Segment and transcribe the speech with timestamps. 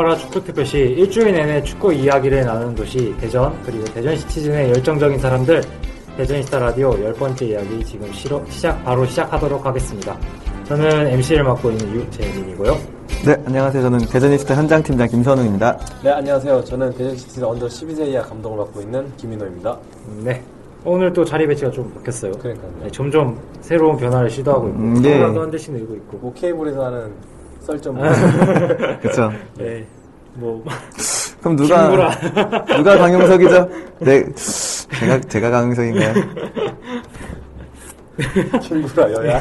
[0.00, 5.62] 응답하라 축구 특별시 일주일 내내 축구 이야기를 나누는 도시 대전 그리고 대전 시티즌의 열정적인 사람들
[6.16, 10.18] 대저니스타 라디오 열 번째 이야기 지금 시로, 시작 바로 시작하도록 하겠습니다.
[10.64, 12.76] 저는 MC를 맡고 있는 유재민이고요.
[13.24, 13.82] 네, 안녕하세요.
[13.82, 15.78] 저는 대저니스타 현장 팀장 김선웅입니다.
[16.02, 16.64] 네, 안녕하세요.
[16.64, 19.78] 저는 대전시티 under 12세 이하 감독을 맡고 있는 김인호입니다.
[20.24, 20.42] 네.
[20.84, 22.32] 오늘 또 자리 배치가 좀 바뀌었어요.
[22.32, 22.72] 그러니까요.
[22.82, 25.12] 네, 점점 새로운 변화를 시도하고 있고 음, 예.
[25.12, 26.18] 카메라도 한 대씩 늘고 있고.
[26.18, 27.12] 뭐 케이블에서 하는
[27.60, 27.98] 썰점
[29.00, 29.32] 그쵸.
[29.58, 29.84] 네.
[30.34, 30.64] 뭐
[31.40, 32.10] 그럼 누가, 김구라.
[32.76, 33.68] 누가 강용석이죠?
[34.00, 36.14] 네, 제가, 제가 강용석인가요?
[38.60, 39.40] 친구라 여야.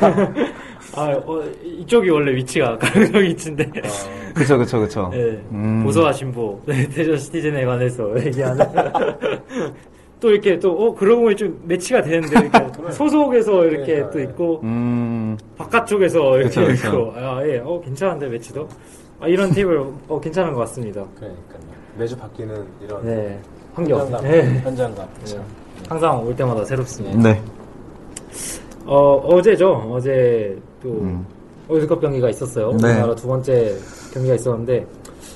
[0.96, 3.70] 아, 어, 이쪽이 원래 위치가 강성 위치인데.
[4.34, 5.10] 그쵸, 그쵸, 그쵸.
[5.14, 5.84] 네, 음.
[5.84, 8.66] 보소와 진보 네, 대전 시티즌에 관해서 얘기하는
[10.20, 14.24] 또 이렇게 또 어, 그러고 보니 좀 매치가 되는데 이렇게 소속에서 이렇게 그러니까, 또 예.
[14.24, 16.88] 있고 음, 바깥쪽에서 이렇게 그쵸, 그쵸.
[16.88, 18.68] 있고 아, 예, 어 괜찮은데 매치도
[19.22, 21.06] 아, 이런 테이블 어 괜찮은 것 같습니다.
[21.16, 21.60] 그러니까요.
[21.98, 23.40] 매주 바뀌는 이런 네,
[23.74, 24.00] 환경.
[24.00, 24.24] 현장감.
[24.24, 24.60] 네.
[24.60, 25.08] 현장감.
[25.26, 25.40] 네.
[25.88, 27.18] 항상 올 때마다 새롭습니다.
[27.18, 27.42] 네.
[28.86, 29.90] 어 어제죠.
[29.92, 31.26] 어제 또 음.
[31.70, 32.72] 월드컵 경기가 있었어요.
[32.72, 32.90] 네.
[32.90, 33.74] 우리나라 두 번째
[34.14, 34.86] 경기가 있었는데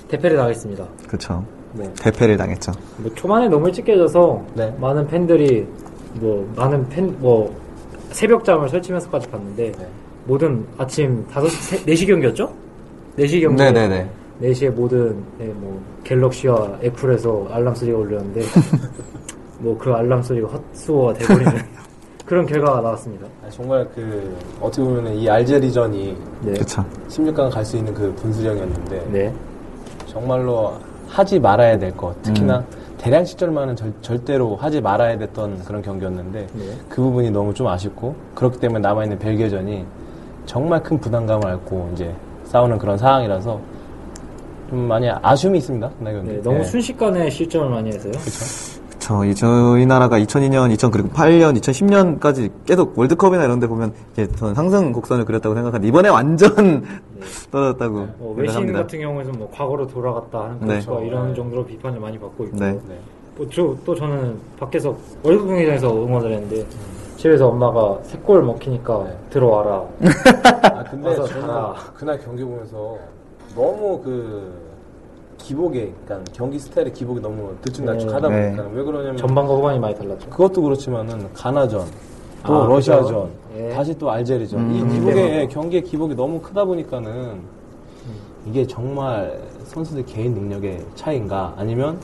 [0.10, 0.86] 대패를 당했습니다.
[1.08, 1.44] 그쵸.
[1.74, 1.92] 네.
[1.96, 2.72] 대패를 당했죠.
[2.98, 4.74] 뭐 초반에 너무 일찍 깨져서 네.
[4.80, 5.66] 많은 팬들이
[6.16, 7.54] 뭐 많은 팬 뭐
[8.12, 9.88] 새벽잠을 설치면서까지 봤는데 네.
[10.26, 12.52] 모든 아침 5시 4시 경기였죠?
[13.18, 14.08] 4시 경기 네네네.
[14.42, 18.42] 4시에 모든 네, 뭐 갤럭시와 애플에서 알람 소리가 울렸는데
[19.60, 21.52] 뭐 그 알람 소리가 헛수어가 돼버리는
[22.26, 23.26] 그런 결과가 나왔습니다.
[23.46, 26.54] 아, 정말 그 어떻게 보면 이 알제리전이 네.
[26.54, 26.86] 그쵸.
[27.10, 29.34] 16강 갈 수 있는 그 분수령이었는데 네.
[30.08, 30.74] 정말로
[31.13, 32.19] 하지 말아야 될 것.
[32.24, 32.63] 특히나
[32.97, 36.63] 대량 시절만은 절, 절대로 하지 말아야 됐던 그런 경기였는데 네.
[36.90, 39.85] 그 부분이 너무 좀 아쉽고 그렇기 때문에 남아있는 벨기에전이
[40.47, 42.12] 정말 큰 부담감을 앓고 이제
[42.46, 43.59] 싸우는 그런 상황이라서
[44.69, 45.90] 좀 많이 아쉬움이 있습니다.
[46.00, 46.31] 그날 경기.
[46.31, 46.63] 네, 너무 네.
[46.63, 48.12] 순식간에 실점을 많이 해서요.
[48.13, 48.30] 그
[49.03, 49.25] 쵸.
[49.25, 55.25] 이 저희 나라가 2002년, 2008년, 2010년까지 계속 월드컵이나 이런 데 보면 이제 저는 상승 곡선을
[55.25, 56.86] 그렸다고 생각하는데 이번에 완전
[57.52, 58.80] 떨어졌다고 어, 외신 생각합니다.
[58.80, 60.75] 같은 경우에는 뭐 과거로 돌아갔다 하는 네.
[60.75, 61.36] 코치가 이런 네.
[61.36, 62.72] 정도로 비판을 많이 받고 있고 네.
[62.88, 62.97] 네.
[63.36, 66.66] 뭐 저, 또 저는 밖에서 월드컵 경기장에서 응원을 했는데
[67.18, 69.18] 집에서 엄마가 세골 먹히니까 네.
[69.31, 69.84] 들어와라.
[70.63, 71.74] 아 근데 저는.
[71.94, 72.97] 그날 경기 보면서
[73.53, 74.62] 너무 그
[75.38, 78.56] 기복에, 그러니까 경기 스타일의 기복이 너무 들쭉날쭉하다 네.
[78.56, 80.30] 보니까 왜 그러냐면 전반과 후반이 많이 달랐죠.
[80.30, 81.86] 그것도 그렇지만은 가나전
[82.46, 83.30] 또 아, 러시아전 그죠.
[83.58, 83.70] 예.
[83.70, 84.72] 다시 또 알제리전 음.
[84.72, 85.54] 이 기복의 대박이다.
[85.54, 87.42] 경기의 기복이 너무 크다 보니까는
[88.46, 92.00] 이게 정말 선수들 개인 능력의 차이인가 아니면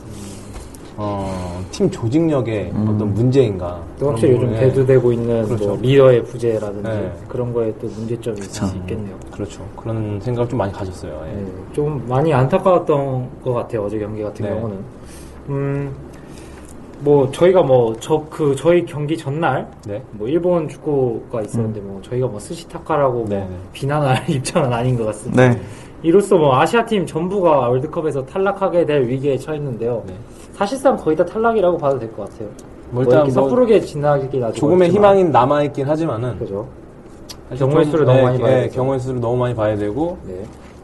[0.96, 5.66] 어, 팀 조직력의 어떤 문제인가 또 확실히 요즘 대두되고 있는 그렇죠.
[5.68, 7.12] 뭐 리더의 부재라든지 네.
[7.28, 9.16] 그런 거에 또 문제점이 있을 수 있겠네요.
[9.32, 11.36] 그렇죠 그런 생각을 좀 많이 가졌어요 예.
[11.36, 14.52] 네, 좀 많이 안타까웠던 것 같아요 어제 경기 같은 네.
[14.54, 14.76] 경우는.
[15.48, 15.94] 음,
[17.00, 20.02] 뭐 저희가 뭐 저 그 저희 경기 전날 네.
[20.12, 23.56] 뭐 일본 축구가 있었는데 뭐 저희가 뭐 스시타카라고 네, 뭐 네.
[23.72, 25.48] 비난할 입장은 아닌 것 같습니다.
[25.48, 25.60] 네.
[26.02, 30.02] 이로써 뭐 아시아 팀 전부가 월드컵에서 탈락하게 될 위기에 처했는데요.
[30.60, 30.66] 네.
[30.66, 32.48] 사실상 거의 다 탈락이라고 봐도 될 것 같아요.
[32.90, 35.16] 뭐뭐 일단 뭐 섣부르게 지나기긴 아직 조금의 어렵지만.
[35.16, 36.66] 희망이 남아 있긴 하지만은 그죠.
[37.56, 38.74] 경우의 좀, 수를 너무 많이 봐야 예, 되죠.
[38.76, 40.34] 경우의 수를 너무 많이 봐야 되고 네.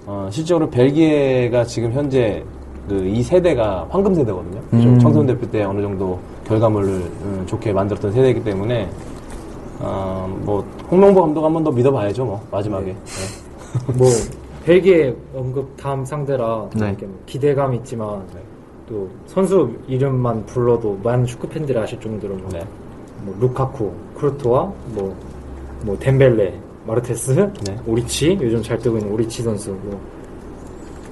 [0.06, 2.42] 어, 실제로 벨기에가 지금 현재
[2.88, 4.60] 그 이 세대가 황금 세대거든요.
[4.72, 4.98] 음.
[5.00, 8.88] 청소년 대표 때 어느 정도 결과물을 음, 좋게 만들었던 세대이기 때문에
[9.80, 12.24] 어, 뭐 홍명보 감독 한 번 더 믿어봐야죠.
[12.24, 12.86] 뭐 마지막에.
[12.86, 13.92] 네.
[13.94, 14.06] 뭐
[14.64, 16.88] 벨기에 언급 다음 상대라 네.
[16.90, 18.40] 이렇게 뭐 기대감 있지만 네.
[18.88, 22.64] 또 선수 이름만 불러도 많은 축구 팬들이 아실 정도로 뭐, 네.
[23.22, 25.36] 뭐 루카쿠, 크루토와 뭐
[25.82, 26.52] 뭐 덴벨레,
[26.86, 27.32] 마르테스,
[27.64, 27.78] 네.
[27.86, 30.00] 오리치 요즘 잘 뜨고 있는 오리치 선수, 뭐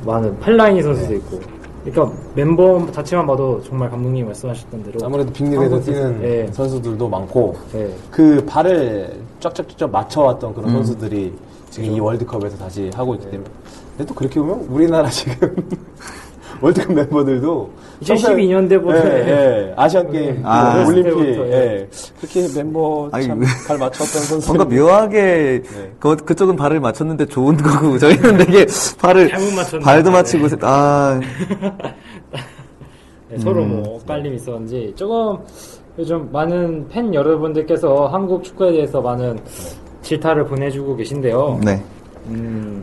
[0.05, 1.17] 많은 팔라이니 선수도 네.
[1.17, 1.41] 있고.
[1.85, 6.49] 그러니까 멤버 자체만 봐도 정말 감독님이 말씀하셨던 대로 아무래도 빅리그에서 뛰는 예.
[6.51, 7.95] 선수들도 많고 예.
[8.11, 10.77] 그 발을 쫙쫙쫙 맞춰왔던 그런 음.
[10.77, 11.35] 선수들이
[11.69, 13.51] 지금 이 월드컵에서 다시 하고 있기 때문에
[13.99, 15.55] 근데 또 그렇게 보면 우리나라 지금
[16.65, 17.71] 월드컵 멤버들도
[18.01, 19.73] 2012년 때보다 예, 예.
[19.77, 20.83] 아시안 게임 아.
[20.83, 21.53] 그 올림픽 예.
[21.53, 21.89] 예.
[22.19, 25.93] 그렇게 멤버 아니, 참 왜- 잘 맞췄던 선수 뭔가 묘하게 네.
[26.01, 28.65] 그, 그쪽은 발을 맞췄는데 좋은 거고 저희는 되게
[28.99, 29.85] 발을 잘못 맞췄는데.
[29.85, 31.21] 발도 맞추고 아
[33.29, 33.83] 네, 서로 음.
[33.83, 35.37] 뭐 엇갈림이 있었는지 조금
[35.99, 39.39] 요즘 많은 팬 여러분들께서 한국 축구에 대해서 많은
[40.01, 41.61] 질타를 보내주고 계신데요.
[41.63, 41.83] 네.
[42.29, 42.83] 음,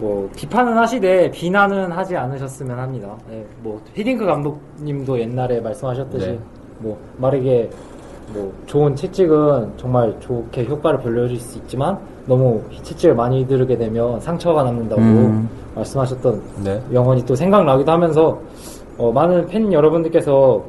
[0.00, 3.14] 뭐 비판은 하시되 비난은 하지 않으셨으면 합니다.
[3.28, 6.38] 네, 뭐 히딩크 감독님도 옛날에 말씀하셨듯이 네.
[6.78, 7.68] 뭐 빠르게
[8.32, 14.62] 뭐 좋은 채찍은 정말 좋게 효과를 불러줄 수 있지만 너무 채찍을 많이 들게 되면 상처가
[14.62, 15.48] 남는다고 음.
[15.74, 16.82] 말씀하셨던 네.
[16.92, 18.40] 영혼이 또 생각나기도 하면서
[18.96, 20.64] 어, 많은 팬 여러분들께서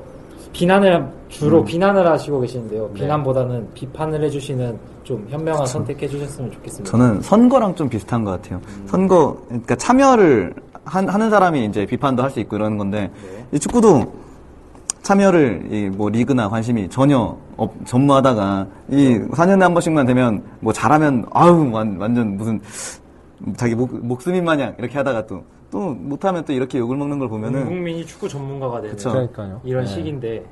[0.53, 1.65] 비난을 주로 음.
[1.65, 2.87] 비난을 하시고 계시는데요.
[2.93, 3.01] 네.
[3.01, 6.91] 비난보다는 비판을 해주시는 좀 현명한 선택해 주셨으면 좋겠습니다.
[6.91, 8.61] 저는 선거랑 좀 비슷한 것 같아요.
[8.85, 10.53] 선거, 그러니까 참여를
[10.83, 13.09] 한- 하는 사람이 이제 비판도 할 수 있고 이러는 건데,
[13.51, 14.11] 이 축구도
[15.03, 21.25] 참여를 이 뭐 리그나 관심이 전혀 없, 전무하다가 이 4년에 한 번씩만 되면 뭐 잘하면
[21.31, 22.59] 아우 완, 완전 무슨
[23.57, 27.65] 자기 목, 목숨인 마냥 이렇게 하다가 또 또 못하면 또 이렇게 욕을 먹는 걸 보면은
[27.65, 29.11] 국민이 축구 전문가가 되는 그쵸.
[29.11, 29.61] 그러니까요.
[29.63, 29.89] 이런 네.
[29.89, 30.45] 시기인데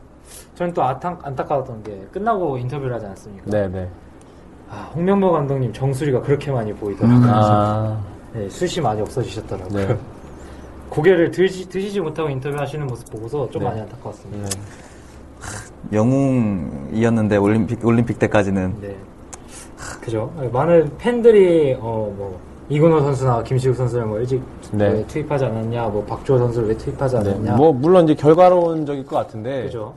[0.55, 3.51] 저는 또 안타, 안타까웠던 게 끝나고 인터뷰를 하지 않았습니까?
[3.51, 3.89] 네, 네.
[4.69, 7.29] 아, 홍명보 감독님 정수리가 그렇게 많이 보이더라고요.
[7.31, 8.01] 아,
[8.33, 9.87] 네, 숱이 많이 없어지셨더라고요.
[9.87, 9.97] 네.
[10.89, 13.69] 고개를 드시, 드시지 못하고 인터뷰하시는 모습 보고서 좀 네.
[13.69, 14.49] 많이 안타까웠습니다.
[14.49, 14.61] 네.
[15.93, 18.95] 영웅이었는데 올림픽 올림픽 때까지는 네.
[20.01, 20.31] 그죠.
[20.51, 22.39] 많은 팬들이, 어, 뭐,
[22.69, 24.89] 이근호 선수나 김시욱 선수를 뭐 일찍 네.
[24.89, 27.31] 왜 투입하지 않았냐, 뭐 박주호 선수를 왜 투입하지 네.
[27.31, 27.55] 않았냐.
[27.55, 29.93] 뭐 물론 이제 결과론적일 것 같은데 그죠.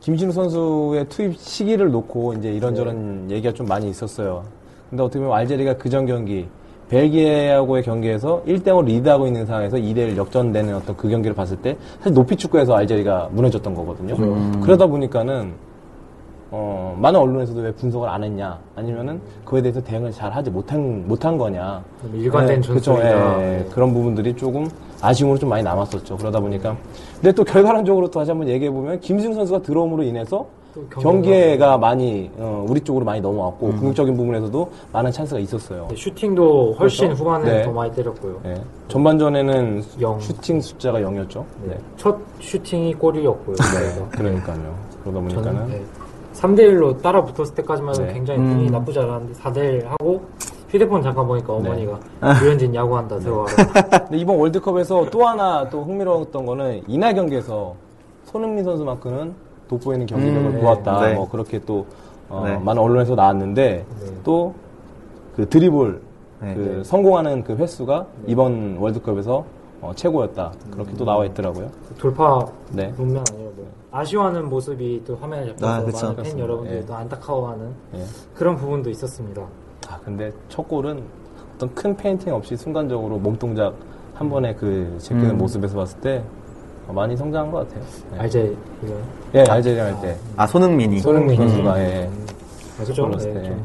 [0.00, 4.42] 김신우 선수의 투입 시기를 놓고 이제 이런저런 얘기가 좀 많이 있었어요.
[4.90, 6.48] 근데 어떻게 보면 알제리가 그전 경기
[6.88, 12.34] 벨기에하고의 경기에서 1대0으로 리드하고 있는 상황에서 2대1 역전되는 어떤 그 경기를 봤을 때 사실 높이
[12.34, 14.16] 축구에서 알제리가 무너졌던 거거든요.
[14.62, 15.52] 그러다 보니까는
[16.50, 21.36] 어, 많은 언론에서도 왜 분석을 안 했냐 아니면은 그에 대해서 대응을 잘 하지 못한 못한
[21.36, 23.42] 거냐 좀 일관된 그쵸, 전술이다.
[23.42, 24.68] 예, 그런 부분들이 조금
[25.02, 26.16] 아쉬움으로 좀 많이 남았었죠.
[26.16, 26.74] 그러다 보니까.
[27.16, 31.78] 근데 또 결과론적으로 또 다시 한번 얘기해 보면 김승 선수가 들어옴으로 인해서 또 경기가- 경기가
[31.78, 35.86] 많이 어, 우리 쪽으로 많이 넘어왔고 공격적인 부분에서도 많은 찬스가 있었어요.
[35.90, 37.22] 네, 슈팅도 훨씬 그렇죠?
[37.24, 37.62] 후반에 네.
[37.64, 38.40] 더 많이 때렸고요.
[38.46, 38.54] 예.
[38.88, 40.18] 전반전에는 영.
[40.20, 41.44] 슈팅 숫자가 0이었죠.
[41.64, 41.76] 네.
[41.96, 43.56] 첫 슈팅이 골이었고요.
[43.56, 44.74] 그래서 그러니까요.
[45.02, 45.82] 그러다 보니까는 저는 네.
[46.38, 48.12] 3대1로 따라 붙었을 때까지만 해도 네.
[48.12, 50.22] 굉장히 분위기 나쁘지 않았는데 4대1 하고
[50.68, 51.68] 휴대폰 잠깐 보니까 네.
[51.68, 52.00] 어머니가
[52.44, 53.52] 유현진 야구한다 들어와라.
[54.06, 57.74] 근데 이번 월드컵에서 또 하나 또 흥미로웠던 거는 이날 경기에서
[58.24, 59.34] 손흥민 선수만큼은
[59.68, 61.00] 돋보이는 경기력을 음, 보았다.
[61.00, 61.14] 네.
[61.14, 61.86] 뭐 그렇게 또
[62.28, 62.56] 어, 네.
[62.58, 64.22] 많은 언론에서 나왔는데 네.
[64.22, 66.00] 또그 드리블
[66.40, 66.54] 네.
[66.54, 66.84] 그 네.
[66.84, 69.44] 성공하는 그 횟수가 이번 월드컵에서
[69.80, 70.52] 어, 최고였다.
[70.70, 71.70] 그렇게 또 나와 있더라고요.
[71.98, 72.92] 돌파 네.
[72.92, 76.06] 분명 아니고 뭐 아쉬워하는 모습이 또 화면에 잡혀서 아, 그쵸.
[76.08, 76.38] 많은 팬.
[76.38, 76.84] 여러분들이 예.
[76.86, 78.04] 또 안타까워하는 예.
[78.34, 79.42] 그런 부분도 있었습니다.
[79.88, 81.02] 아 근데 첫 골은
[81.54, 83.74] 어떤 큰 페인팅 없이 순간적으로 몸 동작
[84.14, 85.38] 한 번에 그 제끼는 음.
[85.38, 86.22] 모습에서 봤을 때
[86.86, 87.84] 어, 많이 성장한 것 같아요.
[88.12, 88.18] 네.
[88.18, 88.94] 알제 이거
[89.34, 90.16] 예, 할 때.
[90.36, 91.48] 아 손흥민이 손흥민 손흥민.
[91.64, 92.10] 선수가 예.
[92.78, 93.02] 맞죠?
[93.02, 93.56] 골 넣었을 때.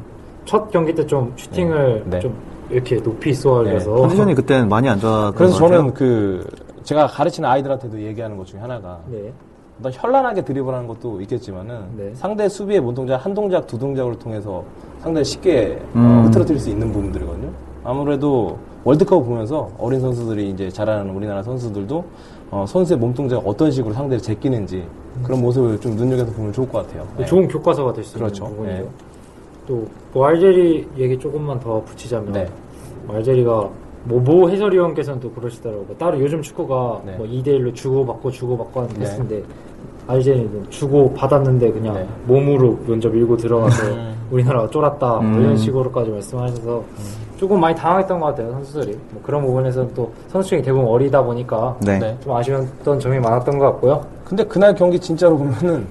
[0.46, 2.10] 첫 경기 때 좀 슈팅을 네.
[2.12, 2.20] 네.
[2.20, 2.34] 좀
[2.70, 5.78] 이렇게 높이 쏘아올려서 컨디션이 그때는 많이 안 좋았던 그래서 것 같아요.
[5.80, 6.48] 저는 그
[6.84, 9.32] 제가 가르치는 아이들한테도 얘기하는 것 중에 하나가 네.
[9.80, 12.12] 어떤 현란하게 드리블하는 것도 있겠지만은 네.
[12.14, 14.64] 상대 수비의 몸 동작 한 동작 두 동작을 통해서
[15.00, 16.26] 상대를 쉽게 어, 음.
[16.26, 17.50] 흐트러뜨릴 수 있는 부분들이거든요.
[17.84, 22.06] 아무래도 월드컵 보면서 어린 선수들이 이제 잘하는 우리나라 선수들도
[22.52, 24.86] 어, 선수의 몸 동작 어떤 식으로 상대를 제끼는지
[25.24, 27.08] 그런 모습을 좀 눈여겨서 보면 좋을 것 같아요.
[27.18, 27.26] 네.
[27.26, 28.46] 좋은 교과서가 될수 그렇죠.
[28.46, 28.84] 있는 부분이죠.
[28.84, 28.90] 네.
[30.14, 32.50] 또뭐 알제리 얘기 조금만 더 붙이자면 네.
[33.10, 33.70] 알제리가
[34.06, 35.96] 뭐, 모 해설위원께서는 또 그러시더라고요.
[35.98, 37.16] 따로 요즘 축구가 네.
[37.16, 39.00] 뭐 2대1로 주고받고 주고받고 하는 네.
[39.00, 39.44] 패스인데
[40.08, 42.08] 알제리는 주고 받았는데 그냥 네.
[42.26, 44.14] 몸으로 먼저 밀고 들어가서 음.
[44.32, 45.42] 우리나라가 쫄았다 뭐 음.
[45.42, 46.84] 이런 식으로까지 말씀하셔서
[47.38, 51.78] 조금 많이 당황했던 것 같아요 선수들이 뭐 그런 부분에서는 또 선수 중에 대부분 어리다 보니까
[51.82, 52.00] 네.
[52.00, 52.18] 네.
[52.22, 54.06] 좀 아쉬웠던 점이 많았던 것 같고요.
[54.26, 55.86] 근데 그날 경기 진짜로 보면은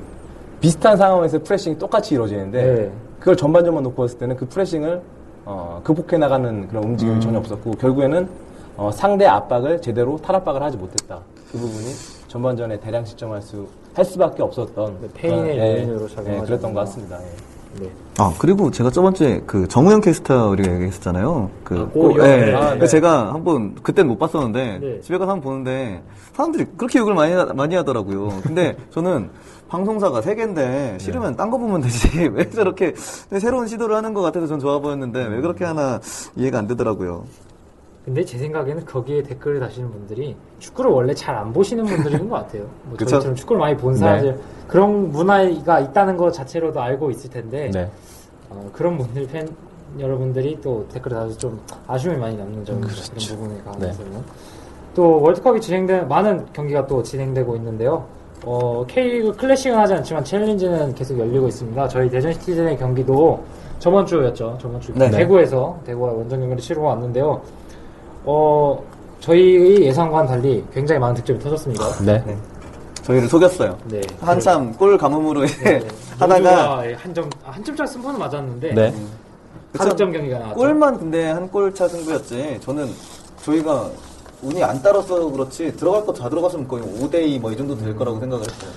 [0.61, 2.93] 비슷한 상황에서 프레싱이 똑같이 이루어지는데 네.
[3.19, 5.01] 그걸 전반전만 놓고 봤을 때는 그 프레싱을
[5.45, 8.29] 어, 극복해 나가는 그런 움직임이 전혀 없었고 결국에는
[8.77, 11.21] 어, 상대 압박을 제대로 탈압박을 하지 못했다.
[11.51, 11.87] 그 부분이
[12.29, 16.73] 전반전에 대량 실점할 수 할 수밖에 없었던 네, 페인의 그런, 예, 요인으로 예, 작용하지 그랬던
[16.73, 16.81] 것.
[16.81, 17.19] 같습니다.
[17.23, 17.83] 예.
[17.85, 17.91] 네.
[18.19, 21.51] 아 그리고 제가 저번주에 그 정우영 캐스터 우리가 얘기했었잖아요.
[21.65, 22.23] 그 아, 골이요?
[22.23, 22.37] 예.
[22.37, 22.55] 네.
[22.55, 22.87] 아, 네.
[22.87, 25.01] 제가 한번 그때는 못 봤었는데 네.
[25.03, 28.29] 집에 가서 한번 보는데 사람들이 그렇게 욕을 많이 하- 많이 하더라고요.
[28.43, 29.29] 근데 저는
[29.73, 34.61] 방송사가 세 개인데 싫으면 딴거 보면 되지 왜 저렇게 새로운 시도를 하는 것 같아서 전
[34.61, 35.99] 좋아 보였는데 왜 그렇게 하나
[36.37, 37.25] 이해가 안 되더라고요.
[38.05, 42.65] 근데 제 생각에는 거기에 댓글을 다시는 분들이 축구를 원래 잘 안 보시는 분들인 것 같아요.
[42.85, 43.13] 뭐 그쵸?
[43.13, 44.39] 저희처럼 축구를 많이 본 사람들
[44.69, 47.91] 그런 문화가 있다는 것 자체로도 알고 있을 텐데 네.
[48.51, 49.49] 어, 그런 분들 팬
[49.99, 54.23] 여러분들이 또 댓글을 달아서 좀 아쉬움이 많이 남는 점 그런 부분에 관해서는
[54.95, 58.07] 또 월드컵이 진행된 많은 경기가 또 진행되고 있는데요.
[58.45, 61.89] 어, K리그 클래식은 하지 않지만 챌린지는 계속 열리고 있습니다.
[61.89, 63.43] 저희 대전 시티즌의 경기도
[63.79, 64.59] 저번 주였죠.
[64.61, 65.11] 저번 주 네.
[65.11, 67.41] 대구에서 대구와 원정 경기를 치르고 왔는데요.
[68.25, 68.83] 어,
[69.21, 71.85] 저희의 예상과는 달리 굉장히 많은 득점이 터졌습니다.
[72.05, 72.37] 네.
[73.03, 73.77] 저희를 속였어요.
[73.87, 74.01] 네.
[74.21, 75.81] 한참 골 가뭄으로 네.
[76.19, 78.95] 하다가 모두가 한점 한 점차 승부는 맞았는데 네.
[79.77, 80.57] 가득점 경기가 나왔죠.
[80.57, 82.59] 골만 근데 한 골 차 승부였지.
[82.61, 82.89] 저는
[83.45, 83.89] 저희가
[84.43, 88.19] 운이 안 따라서 그렇지 들어갈 거 다 들어갔으면 거의 5대2 뭐 이 정도 될 거라고
[88.21, 88.71] 생각을 했어요.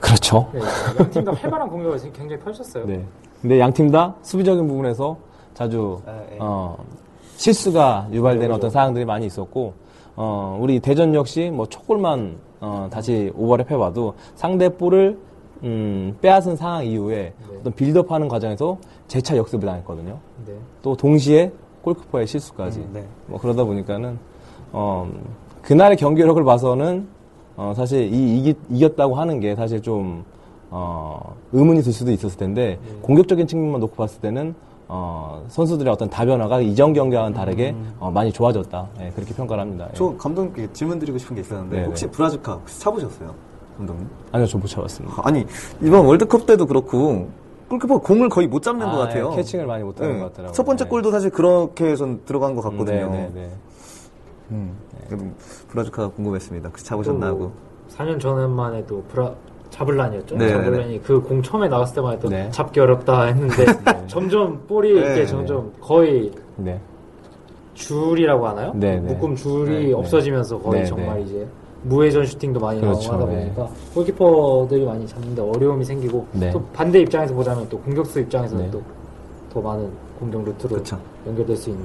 [0.00, 0.50] 그렇죠.
[0.52, 0.60] 네,
[0.98, 2.86] 양팀 다 활발한 공격을 굉장히 펼쳤어요.
[2.86, 3.04] 네.
[3.40, 5.16] 근데 양팀 다 수비적인 부분에서
[5.54, 6.36] 자주 아, 예.
[6.40, 6.76] 어,
[7.36, 9.74] 실수가 유발되는 어떤 사항들이 많이 있었고
[10.16, 15.18] 어, 우리 대전 역시 뭐 촉골만 어, 다시 오버랩 해봐도 상대 볼을
[15.62, 18.78] 음, 빼앗은 상황 이후에 어떤 빌드업하는 과정에서
[19.08, 20.18] 재차 역습을 당했거든요.
[20.46, 20.54] 네.
[20.82, 22.80] 또 동시에 골키퍼의 실수까지.
[22.80, 23.06] 음, 네.
[23.26, 24.18] 뭐 그러다 보니까는
[24.72, 25.10] 어,
[25.62, 27.06] 그날의 경기력을 봐서는
[27.56, 30.24] 어, 사실 이 이기, 이겼 다고 하는 게 사실 좀
[30.70, 34.54] 어, 의문이 들 수도 있었을 텐데 공격적인 측면만 놓고 봤을 때는
[34.88, 38.88] 어, 선수들의 어떤 다변화가 이전 경기와는 다르게 어, 많이 좋아졌다.
[39.00, 39.86] 예, 그렇게 평가를 합니다.
[39.88, 39.94] 예.
[39.94, 41.86] 저 감독님께 질문 드리고 싶은 게 있었는데 네네.
[41.86, 43.32] 혹시 브라즈카 혹시 차보셨어요?
[43.76, 44.08] 감독님?
[44.32, 45.22] 아니요, 저못 잡았습니다.
[45.24, 45.46] 아니
[45.80, 47.28] 이번 월드컵 때도 그렇고
[47.68, 49.30] 골키퍼 공을 거의 못 잡는 아, 것 같아요.
[49.32, 50.18] 예, 캐칭을 많이 못 하는 네.
[50.18, 50.54] 것 같더라고요.
[50.54, 50.90] 첫 번째 네.
[50.90, 53.10] 골도 사실 그렇게 해서 들어간 것 같거든요.
[53.10, 53.50] 네, 네,
[54.50, 55.16] 네.
[55.16, 55.34] 음.
[55.68, 56.68] 브라즈카 궁금했습니다.
[56.68, 57.52] 혹시 차보셨나 하고.
[57.96, 59.32] 4년 전만 해도 브라
[59.70, 60.36] 자블란이었죠.
[60.36, 62.48] 네, 자블란이 그 공 처음에 나왔을 때만 해도 네.
[62.50, 63.64] 잡기 어렵다 했는데
[64.08, 65.26] 점점 볼이 네, 네.
[65.26, 66.80] 점점 거의 네.
[67.74, 68.72] 줄이라고 하나요?
[68.74, 69.00] 네, 네.
[69.00, 71.22] 묶음 줄이 네, 없어지면서 거의 네, 정말 네.
[71.22, 71.46] 이제
[71.82, 73.44] 무회전 슈팅도 많이 그렇죠, 나오고 하다 네.
[73.54, 76.50] 보니까 골키퍼들이 많이 잡는데 어려움이 생기고 네.
[76.50, 78.70] 또 반대 입장에서 보자면 또 공격수 입장에서는 네.
[78.70, 80.98] 또더 많은 공격 루트로 그쵸.
[81.26, 81.84] 연결될 수 있는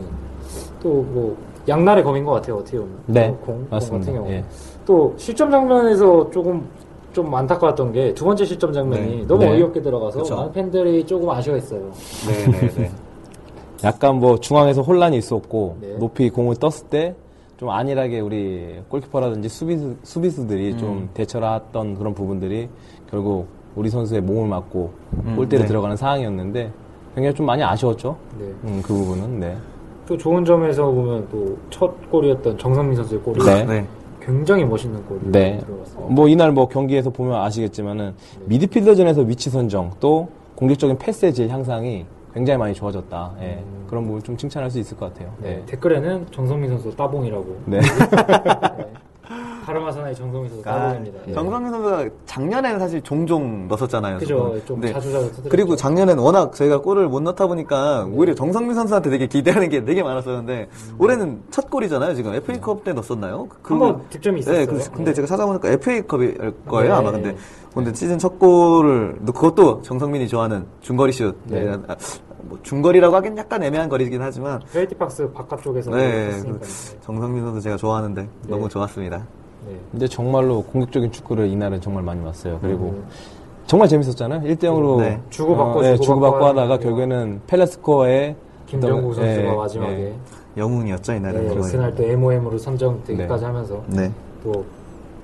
[0.82, 4.00] 또 뭐 양날의 검인 것 같아요 어떻게 보면 네, 어, 공, 공 맞습니다.
[4.06, 4.44] 같은 경우 예.
[4.86, 6.66] 또 실점 장면에서 조금
[7.14, 9.28] 좀 안타까웠던 게 두 번째 실점 장면이 네.
[9.28, 9.52] 너무 네.
[9.52, 10.36] 어이없게 들어가서 그쵸.
[10.36, 11.92] 많은 팬들이 조금 아쉬워했어요.
[12.28, 12.92] 네네네.
[13.84, 15.98] 약간 뭐 중앙에서 혼란이 있었고 네.
[15.98, 17.16] 높이 공을 떴을 때
[17.58, 22.68] 좀 안일하게 우리 골키퍼라든지 수비수, 수비수들이 좀 대처를 했던 그런 부분들이
[23.10, 24.92] 결국 우리 선수의 몸을 맞고
[25.38, 25.68] 골대로 네.
[25.68, 26.72] 들어가는 상황이었는데
[27.16, 28.18] 굉장히 좀 많이 아쉬웠죠.
[28.38, 28.46] 네.
[28.66, 29.56] 음, 그 부분은 네.
[30.08, 33.66] 또 좋은 점에서 보면 또 첫 골이었던 정성민 선수의 골이 네.
[33.66, 33.86] 네.
[34.22, 35.60] 굉장히 멋있는 골이 네.
[35.60, 36.08] 들어갔어요.
[36.08, 38.14] 뭐 이날 뭐 경기에서 보면 아시겠지만은
[38.46, 43.32] 미드필더전에서 위치 선정 또 공격적인 패스의 질 향상이 굉장히 많이 좋아졌다.
[43.42, 43.64] 예.
[43.88, 45.34] 그런 부분 좀 칭찬할 수 있을 것 같아요.
[45.42, 45.64] 네, 네.
[45.66, 47.58] 댓글에는 정성민 선수 따봉이라고.
[47.66, 47.80] 네.
[49.66, 49.74] 네.
[49.74, 51.20] 파르마 사나의 정성민 선수 아, 따봉입니다.
[51.26, 51.34] 네.
[51.34, 54.20] 정성민 선수가 작년에는 사실 종종 넣었잖아요.
[54.20, 54.56] 그죠.
[54.66, 54.82] 조금.
[54.84, 55.50] 좀 자주 자주 터뜨렸죠.
[55.50, 60.04] 그리고 작년엔 워낙 저희가 골을 못 넣다 보니까 오히려 정성민 선수한테 되게 기대하는 게 되게
[60.04, 60.70] 많았었는데
[61.00, 62.14] 올해는 첫 골이잖아요.
[62.14, 63.48] 지금 FA컵 때 넣었었나요?
[63.64, 64.60] 그- 한번 득점이 있었어요.
[64.60, 65.14] 네, 그- 근데 네.
[65.14, 66.96] 제가 찾아보니까 FA컵일 거예요 네.
[67.00, 67.36] 아마 근데
[67.74, 71.36] 근데 시즌 첫 골을 넣- 그것도 정성민이 좋아하는 중거리 슛.
[71.46, 71.76] 네.
[71.88, 71.96] 아,
[72.44, 76.30] 뭐 중거리라고 하긴 약간 애매한 거리긴 하지만 페이티 박스 바깥쪽에서 네.
[76.44, 76.60] 그
[77.02, 79.26] 정성민 선수 제가 좋아하는데 너무 좋았습니다.
[79.68, 79.80] 네.
[79.92, 82.60] 근데 정말로 공격적인 축구를 이날은 정말 많이 봤어요.
[82.62, 82.96] 그리고
[83.68, 84.42] 정말 재밌었잖아요.
[84.42, 85.20] 1대0으로 네.
[85.30, 88.36] 주고받고 네, 주고받고 주고받고 하다가 하는 결국에는 펠레스코어의
[88.68, 90.14] 김정국 어떤- 선수가 예, 마지막에 예.
[90.58, 91.48] 영웅이었죠 이날은.
[91.48, 91.56] 네.
[91.72, 93.48] 그날 또 MOM으로 선정되기까지 네.
[93.48, 94.12] 하면서 네.
[94.44, 94.64] 또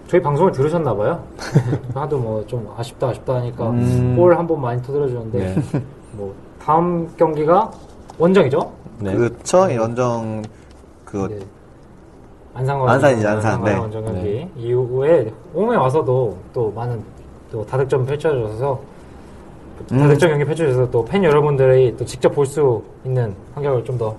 [0.08, 1.24] 저희 방송을 들으셨나 봐요.
[1.94, 4.16] 하도 뭐 좀 아쉽다 아쉽다 하니까 음.
[4.18, 5.56] 골한 번 많이 터뜨려주는데 네.
[6.14, 7.72] 뭐 다음 경기가
[8.18, 8.72] 원정이죠?
[9.00, 9.16] 네.
[9.16, 10.42] 그쵸 이 원정
[11.06, 11.40] 그 네.
[12.54, 13.64] 안산 안산이죠, 안산.
[13.64, 13.76] 네.
[13.78, 17.02] 원정 경기 이후에 홈에 와서도 또 많은
[17.52, 18.80] 또 다득점 펼쳐져서
[19.92, 19.98] 음.
[20.00, 24.16] 다득점 경기 펼쳐져서 또 팬 여러분들이 또 직접 볼 수 있는 환경을 좀더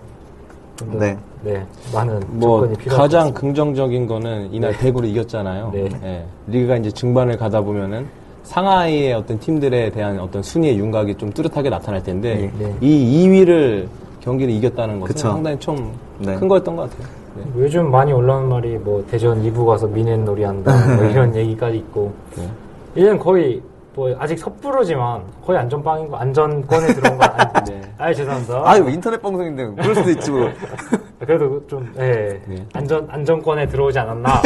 [0.77, 1.17] 좀 더, 네.
[1.43, 3.33] 네, 많은 뭐 가장.
[3.35, 5.71] 긍정적인 거는 이날 대구를 이겼잖아요.
[5.75, 5.89] 네.
[6.03, 6.25] 예.
[6.47, 8.07] 리그가 이제 중반을 가다 보면은
[8.45, 12.75] 상하이의 어떤 팀들에 대한 어떤 순위의 윤곽이 좀 뚜렷하게 나타날 텐데 네, 네.
[12.81, 13.87] 이 2위를
[14.21, 15.29] 경기를 이겼다는 것은 그쵸.
[15.29, 16.37] 상당히 좀큰 네.
[16.37, 17.22] 거였던 것 같아요.
[17.35, 17.45] 네.
[17.57, 22.13] 요즘 많이 올라오는 말이 뭐 대전 2부 가서 미넨 놀이 한다 뭐 이런 얘기까지 있고
[22.37, 22.49] 네.
[22.95, 23.63] 이제는 거의
[23.95, 27.81] 뭐 아직 섣부르지만 거의 안전빵인 거 안전권에 들어온 거 아니, 네.
[27.99, 28.63] 아니 죄송합니다.
[28.65, 30.49] 아유 인터넷 방송인데 그럴 수도 있지 뭐.
[31.21, 32.67] 그래도 좀 예, 네.
[32.73, 34.43] 안전 안전권에 들어오지 않았나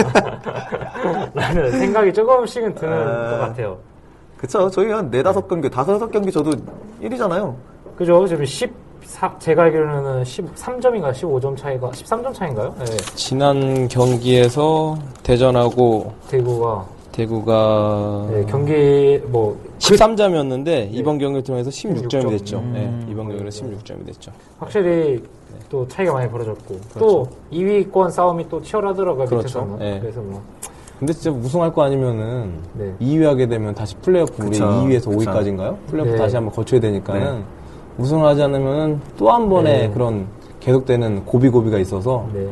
[1.33, 3.31] 라는 생각이 조금씩은 드는 아.
[3.31, 3.79] 것 같아요.
[4.37, 6.51] 그쵸 저희 한 네다섯 경기 다섯 경기 저도
[7.03, 7.55] 1위잖아요.
[7.97, 8.27] 그죠?
[8.27, 8.45] 지금
[9.07, 12.75] 14 제가 알기로는 13점인가 15점 차이가 13점 차인가요?
[12.81, 12.97] 예.
[13.15, 22.31] 지난 경기에서 대전하고 대구가 대구가 예, 경기 뭐 13점이었는데 이번 경기를 통해서 16점이 16점.
[22.31, 22.59] 됐죠.
[22.59, 22.73] 음.
[22.75, 24.33] 네, 이번 경기는 16점이 됐죠.
[24.59, 25.23] 확실히
[25.71, 26.99] 또 차이가 많이 벌어졌고 그렇죠.
[26.99, 29.61] 또 2위권 싸움이 또 치열하더라고요 그렇죠.
[29.65, 30.01] 밑에서는 예.
[30.01, 30.43] 그래서 뭐
[30.99, 32.93] 근데 진짜 우승할 거 아니면은 네.
[33.01, 34.65] 2위 하게 되면 다시 플레이오프 우리 그쵸.
[34.67, 35.31] 2위에서 그쵸.
[35.31, 35.77] 5위까지인가요?
[35.87, 36.17] 플레이오프 네.
[36.19, 37.45] 다시 한번 거쳐야 되니까는 네.
[37.99, 39.91] 우승을 하지 않으면은 또한 번의 네.
[39.91, 40.27] 그런
[40.61, 42.47] 계속되는 고비고비가 있어서 네.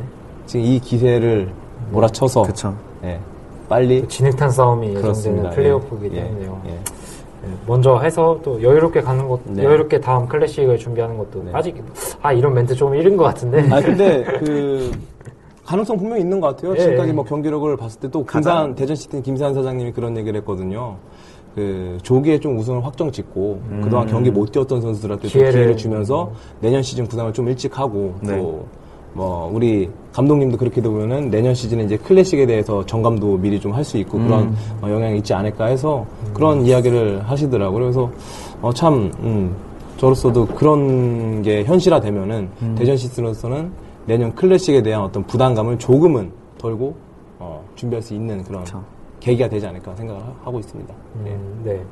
[0.46, 1.48] 지금 이 기세를
[1.90, 2.74] 몰아쳐서 그쵸.
[3.04, 3.18] 예,
[3.68, 5.50] 빨리 또 진흙탕 싸움이 예정되는 그렇습니다.
[5.50, 6.62] 플레이오프이기 예, 때문에요.
[6.66, 6.74] 예, 예.
[6.74, 9.64] 네, 먼저 해서 또 여유롭게 가는 것, 네.
[9.64, 11.50] 여유롭게 다음 클래식을 준비하는 것도 네.
[11.52, 11.82] 아직
[12.22, 13.66] 아 이런 멘트 좀 이른 것 같은데.
[13.70, 14.90] 아 근데 그
[15.66, 16.74] 가능성 분명히 있는 것 같아요.
[16.74, 16.78] 예.
[16.80, 20.96] 지금까지 뭐 경기력을 봤을 때 또 김산 대전 시티 김산 사장님이 그런 얘기를 했거든요.
[21.54, 26.32] 그 조기에 좀 우승을 확정 짓고 그동안 경기 못 뛰었던 선수들한테 좀 기회를- 기회를 주면서
[26.60, 28.36] 내년 시즌 부상을 좀 일찍 하고 네.
[28.36, 33.98] 또뭐 우리 감독님도 그렇게 되면은 내년 시즌에 이제 클래식에 대해서 정감도 미리 좀 할 수
[33.98, 37.80] 있고 그런 어, 영향이 있지 않을까 해서 그런 이야기를 하시더라고요.
[37.80, 38.10] 그래서
[38.60, 39.54] 어, 참 음,
[39.98, 43.70] 저로서도 그런 게 현실화되면은 대전 시스로서는
[44.06, 46.94] 내년 클래식에 대한 어떤 부담감을 조금은 덜고
[47.38, 48.82] 어, 준비할 수 있는 그런 그쵸.
[49.24, 50.92] 계기가 되지 않을까 생각을 하- 하고 있습니다.
[51.26, 51.30] 예.
[51.30, 51.82] 음, 네.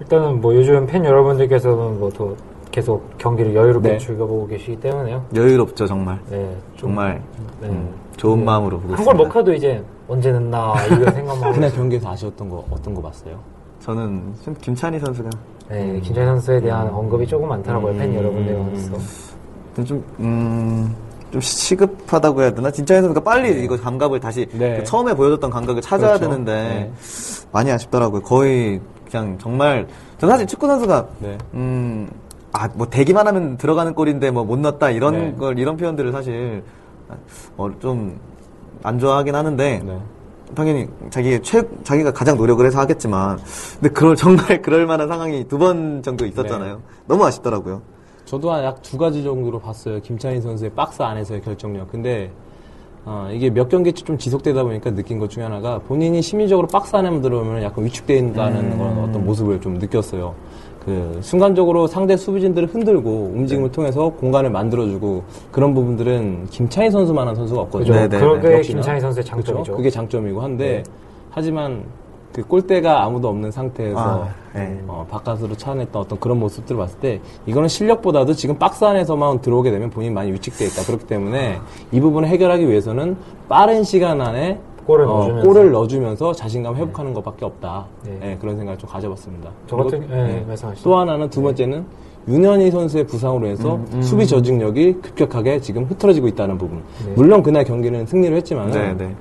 [0.00, 2.34] 일단은 뭐 요즘 팬 여러분들께서는 뭐더
[2.70, 3.98] 계속 경기를 여유롭게 네.
[3.98, 5.24] 즐겨보고 계시기 때문에요.
[5.34, 6.18] 여유롭죠 정말.
[6.30, 6.56] 네.
[6.76, 7.20] 좀, 정말
[7.60, 7.68] 네.
[7.68, 8.44] 음, 좋은 네.
[8.44, 9.24] 마음으로 보고 한골 있습니다.
[9.24, 11.70] 먹혀도 이제 언제 넣나 이런 생각만 하고 그날.
[11.72, 13.36] 경기에서 아쉬웠던 거 어떤 거 봤어요?
[13.80, 15.30] 저는 좀 김찬희 선수가
[15.68, 17.92] 네, 김찬희 선수에 대한 언급이 조금 많더라고요.
[17.94, 18.14] 팬 음.
[18.16, 18.96] 여러분들 가운데서.
[19.84, 20.94] 좀, 음,
[21.32, 22.70] 좀 시급하다고 해야 되나?
[22.70, 24.76] 진짜희 선수가 빨리 이거 감각을 다시 네.
[24.78, 26.28] 그 처음에 보여줬던 감각을 찾아야 그렇죠.
[26.30, 26.92] 되는데 네.
[27.50, 28.20] 많이 아쉽더라고요.
[28.22, 29.86] 거의 그냥 정말
[30.18, 31.38] 저 사실 축구 선수가 네.
[31.54, 32.08] 음,
[32.52, 35.34] 아, 뭐 대기만 하면 들어가는 골인데 뭐 못 넣었다 이런 네.
[35.34, 36.62] 걸 이런 표현들을 사실
[37.56, 38.18] 어, 좀
[38.84, 39.98] 안 좋아하긴 하는데 네.
[40.56, 43.38] 당연히 자기 최 자기가 가장 노력을 해서 하겠지만
[43.80, 46.74] 근데 그럴 정말 그럴 만한 상황이 두 번 정도 있었잖아요.
[46.76, 46.82] 네.
[47.06, 47.80] 너무 아쉽더라고요.
[48.32, 50.00] 저도 한 약 두 가지 정도로 봤어요.
[50.00, 51.92] 김찬희 선수의 박스 안에서의 결정력.
[51.92, 52.30] 근데
[53.04, 57.20] 어, 이게 몇 경기째 좀 지속되다 보니까 느낀 것 중에 하나가 본인이 심리적으로 박스 안에만
[57.20, 58.78] 들어오면 약간 위축된다는 음.
[58.78, 60.34] 그런 어떤 모습을 좀 느꼈어요.
[60.82, 63.72] 그 순간적으로 상대 수비진들을 흔들고 움직임을 네.
[63.72, 67.92] 통해서 공간을 만들어주고 그런 부분들은 김찬희 선수만한 선수가 없거든요.
[67.92, 68.00] 그죠.
[68.00, 68.56] 네, 네, 그게 네.
[68.56, 68.80] 역시나.
[68.80, 69.44] 김찬희 선수의 그렇죠?
[69.46, 69.76] 장점이죠.
[69.76, 70.92] 그게 장점이고 한데 네.
[71.28, 71.84] 하지만
[72.32, 74.80] 그 골대가 아무도 없는 상태에서 아, 네.
[74.86, 79.90] 어, 바깥으로 차냈던 어떤 그런 모습들을 봤을 때 이거는 실력보다도 지금 박스 안에서만 들어오게 되면
[79.90, 80.82] 본인이 많이 위축돼 있다.
[80.82, 81.58] 그렇기 때문에
[81.90, 83.16] 이 부분을 해결하기 위해서는
[83.48, 85.48] 빠른 시간 안에 골을 어, 넣어주면서.
[85.48, 87.86] 골을 넣어주면서 자신감 회복하는 것밖에 없다.
[88.04, 88.16] 네.
[88.20, 89.50] 네, 그런 생각을 좀 가져봤습니다.
[89.68, 90.88] 저 같은- 네, 말씀하시죠.
[90.88, 91.84] 또 하나는 두 번째는
[92.28, 96.82] 윤현희 선수의 부상으로 해서 수비 저직력이 급격하게 지금 흐트러지고 있다는 부분.
[97.04, 97.12] 네.
[97.14, 99.14] 물론 그날 경기는 승리를 했지만 네, 네.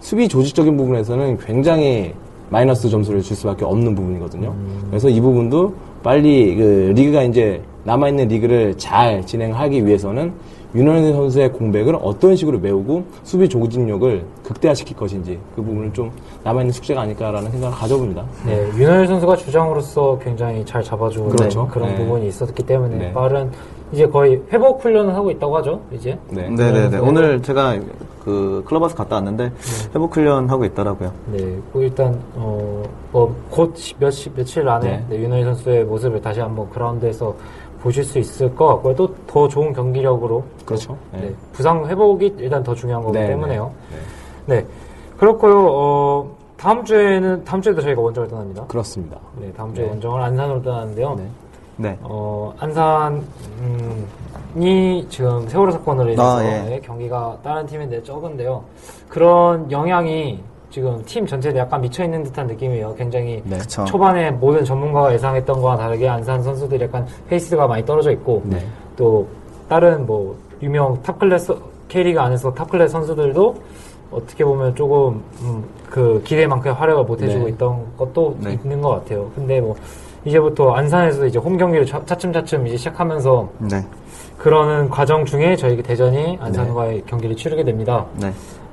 [0.00, 2.14] 수비 조직적인 부분에서는 굉장히
[2.50, 4.54] 마이너스 점수를 줄 수밖에 없는 부분이거든요.
[4.88, 10.32] 그래서 이 부분도 빨리 그 리그가 이제 남아있는 리그를 잘 진행하기 위해서는
[10.74, 16.10] 윤현희 선수의 공백을 어떤 식으로 메우고 수비 조직력을 극대화시킬 것인지 그 부분을 좀
[16.44, 18.24] 남아있는 숙제가 아닐까라는 생각을 가져봅니다.
[18.44, 21.66] 네, 윤호일 선수가 주장으로서 굉장히 잘 잡아주고 그렇죠.
[21.68, 21.96] 그런 네.
[21.96, 23.12] 부분이 있었기 때문에 네.
[23.12, 23.50] 빠른
[23.92, 25.80] 이제 거의 회복 훈련을 하고 있다고 하죠.
[25.92, 26.48] 이제 네.
[26.48, 26.98] 네 네 네.
[26.98, 27.76] 오늘 제가
[28.24, 29.52] 그 클럽하우스 갔다 왔는데
[29.94, 31.12] 회복 훈련 하고 있더라고요.
[31.32, 35.06] 네, 그 일단 어뭐곧 며칠 며칠 안에 네.
[35.08, 35.22] 네.
[35.22, 37.34] 윤호일 선수의 모습을 다시 한번 그라운드에서
[37.80, 38.94] 보실 수 있을 것 같고요.
[38.94, 40.96] 또 더 좋은 경기력으로 그렇죠.
[41.12, 41.34] 네, 네.
[41.52, 43.70] 부상 회복이 일단 더 중요한 거기 네, 때문에요.
[44.46, 44.64] 네.
[45.18, 45.66] 그렇고요.
[45.70, 48.64] 어, 다음 주에는 다음 주에도 저희가 원정을 떠납니다.
[48.66, 49.18] 그렇습니다.
[49.38, 49.90] 네, 다음 주에 네.
[49.90, 51.14] 원정을 안산으로 떠나는데요.
[51.16, 51.28] 네.
[51.78, 51.98] 네.
[52.02, 53.24] 어, 안산이
[55.10, 56.62] 지금 세월호 사건으로 인해서 아, 예.
[56.62, 58.62] 네, 경기가 다른 팀인데 적은데요.
[59.08, 60.40] 그런 영향이
[60.76, 62.94] 지금 팀 전체에 약간 미쳐 있는 듯한 느낌이에요.
[62.98, 63.56] 굉장히 네.
[63.86, 68.58] 초반에 모든 전문가가 예상했던 거와 다르게 안산 선수들이 약간 페이스가 많이 떨어져 있고 네.
[68.94, 69.26] 또
[69.70, 71.54] 다른 뭐 유명 탑 클래스
[71.88, 73.54] K리그 안에서 탑 클래스 선수들도
[74.10, 77.50] 어떻게 보면 조금 음, 그 기대만큼 활약을 못 해주고 네.
[77.52, 78.52] 있던 것도 네.
[78.62, 79.30] 있는 것 같아요.
[79.34, 79.74] 근데 뭐
[80.26, 83.82] 이제부터 안산에서 이제 홈 경기를 차- 차츰차츰 이제 시작하면서 네.
[84.36, 88.04] 그러는 과정 중에 저희 대전이 안산과의 경기를 치르게 됩니다.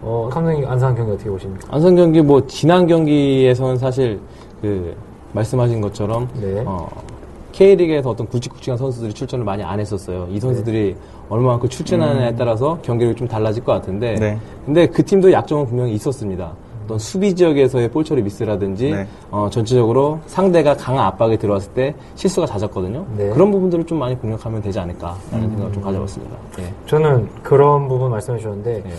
[0.04, 0.10] 네.
[0.10, 1.68] 어, 감독님 안산 경기 어떻게 보십니까?
[1.72, 4.20] 안산 경기 뭐 지난 경기에서는 사실
[4.62, 4.96] 그
[5.32, 6.62] 말씀하신 것처럼 네.
[6.66, 6.90] 어,
[7.54, 10.28] K리그에서 어떤 굵직굵직한 선수들이 출전을 많이 안 했었어요.
[10.30, 10.96] 이 선수들이
[11.30, 14.38] 얼마만큼 출전하느냐에 따라서 경기력이 좀 달라질 것 같은데 네.
[14.66, 16.52] 근데 그 팀도 약점은 분명히 있었습니다.
[16.84, 19.08] 어떤 수비 지역에서의 볼 처리 미스라든지 네.
[19.32, 23.06] 어, 전체적으로 상대가 강한 압박에 들어왔을 때 실수가 잦았거든요.
[23.18, 23.30] 네.
[23.30, 26.36] 그런 부분들을 좀 많이 공략하면 되지 않을까라는 생각을 좀 가져봤습니다.
[26.60, 26.74] 예.
[26.86, 28.92] 저는 그런 부분 말씀해 주셨는데 예.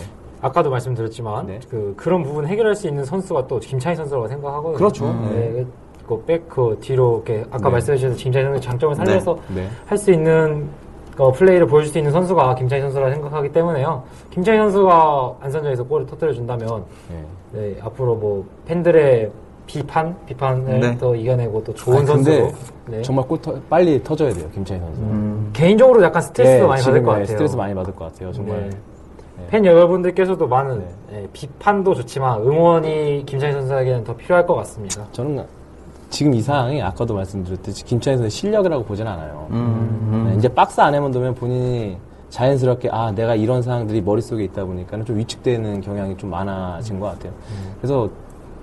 [0.45, 1.59] 아까도 말씀드렸지만 네.
[1.69, 4.77] 그 그런 부분 해결할 수 있는 선수가 또 김창희 선수라고 생각하거든요.
[4.77, 5.05] 그렇죠.
[5.31, 5.65] 네.
[6.07, 7.69] 그 백 그 뒤로 이렇게 아까 네.
[7.71, 9.67] 말씀해 주신 김창희 선수의 장점을 살려서 네.
[9.87, 10.69] 할수 있는
[11.17, 14.03] 어, 플레이를 보여줄 수 있는 선수가 김창희 선수라 생각하기 때문에요.
[14.29, 17.59] 김창희 선수가 안산전에서 골을 터뜨려 준다면 예.
[17.59, 19.31] 네, 앞으로 뭐 팬들의
[19.65, 20.97] 비판 비판을 네.
[20.99, 22.51] 또 이겨내고 또 좋은 아니, 선수로
[22.87, 23.01] 네.
[23.01, 25.01] 정말 골 터, 빨리 터져야 돼요, 김창희 선수.
[25.53, 27.25] 개인적으로 약간 스트레스도 네, 많이 받을 것 네, 같아요.
[27.25, 28.69] 스트레스 많이 받을 것 같아요, 정말.
[29.45, 29.47] 네.
[29.49, 35.03] 팬 여러분들께서도 많은 예, 비판도 좋지만 응원이 김창희 선수에게는 더 필요할 것 같습니다.
[35.11, 35.45] 저는
[36.09, 39.47] 지금 이 상황이 아까도 말씀드렸듯이 김창희 선수의 실력이라고 보진 않아요.
[39.51, 41.97] 음, 네, 이제 박스 안에만 두면 본인이
[42.29, 47.31] 자연스럽게 아 내가 이런 상황들이 머릿속에 있다 보니까 좀 위축되는 경향이 좀 많아진 것 같아요.
[47.79, 48.09] 그래서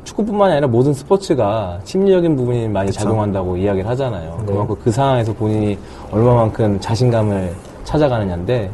[0.04, 4.36] 축구뿐만이 아니라 모든 스포츠가 심리적인 부분이 많이 작용한다고 이야기를 하잖아요.
[4.40, 4.52] 네.
[4.52, 5.78] 그만큼 그 상황에서 본인이
[6.10, 8.70] 얼마만큼 자신감을 찾아가느냐인데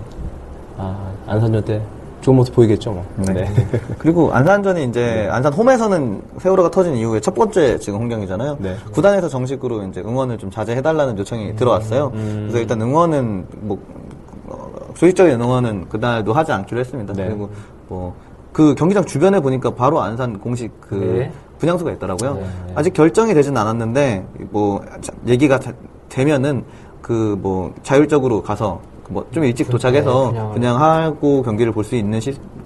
[0.78, 1.82] 아, 안산전 때
[2.28, 3.06] 좋은 모습 보이겠죠, 뭐.
[3.32, 3.50] 네.
[3.98, 8.58] 그리고 안산전이 이제 안산 홈에서는 세월호가 터진 이후에 첫 번째 지금 홈경이잖아요.
[8.60, 8.76] 네.
[8.92, 12.10] 구단에서 정식으로 이제 응원을 좀 자제해달라는 요청이 들어왔어요.
[12.12, 13.78] 그래서 일단 응원은 뭐
[14.46, 17.14] 어, 조직적인 응원은 그날도 하지 않기로 했습니다.
[17.14, 17.28] 네.
[17.28, 17.48] 그리고
[17.88, 18.14] 뭐
[18.50, 21.32] 그 경기장 주변에 보니까 바로 안산 공식 그 네.
[21.58, 22.34] 분향소가 있더라고요.
[22.34, 22.72] 네, 네.
[22.74, 25.72] 아직 결정이 되진 않았는데 뭐 자- 얘기가 자-
[26.08, 26.64] 되면은
[27.00, 31.96] 그 뭐 자율적으로 가서 뭐 좀 일찍 도착해서 네, 그냥- 그냥 하고 경기를 볼 수
[31.96, 32.20] 있는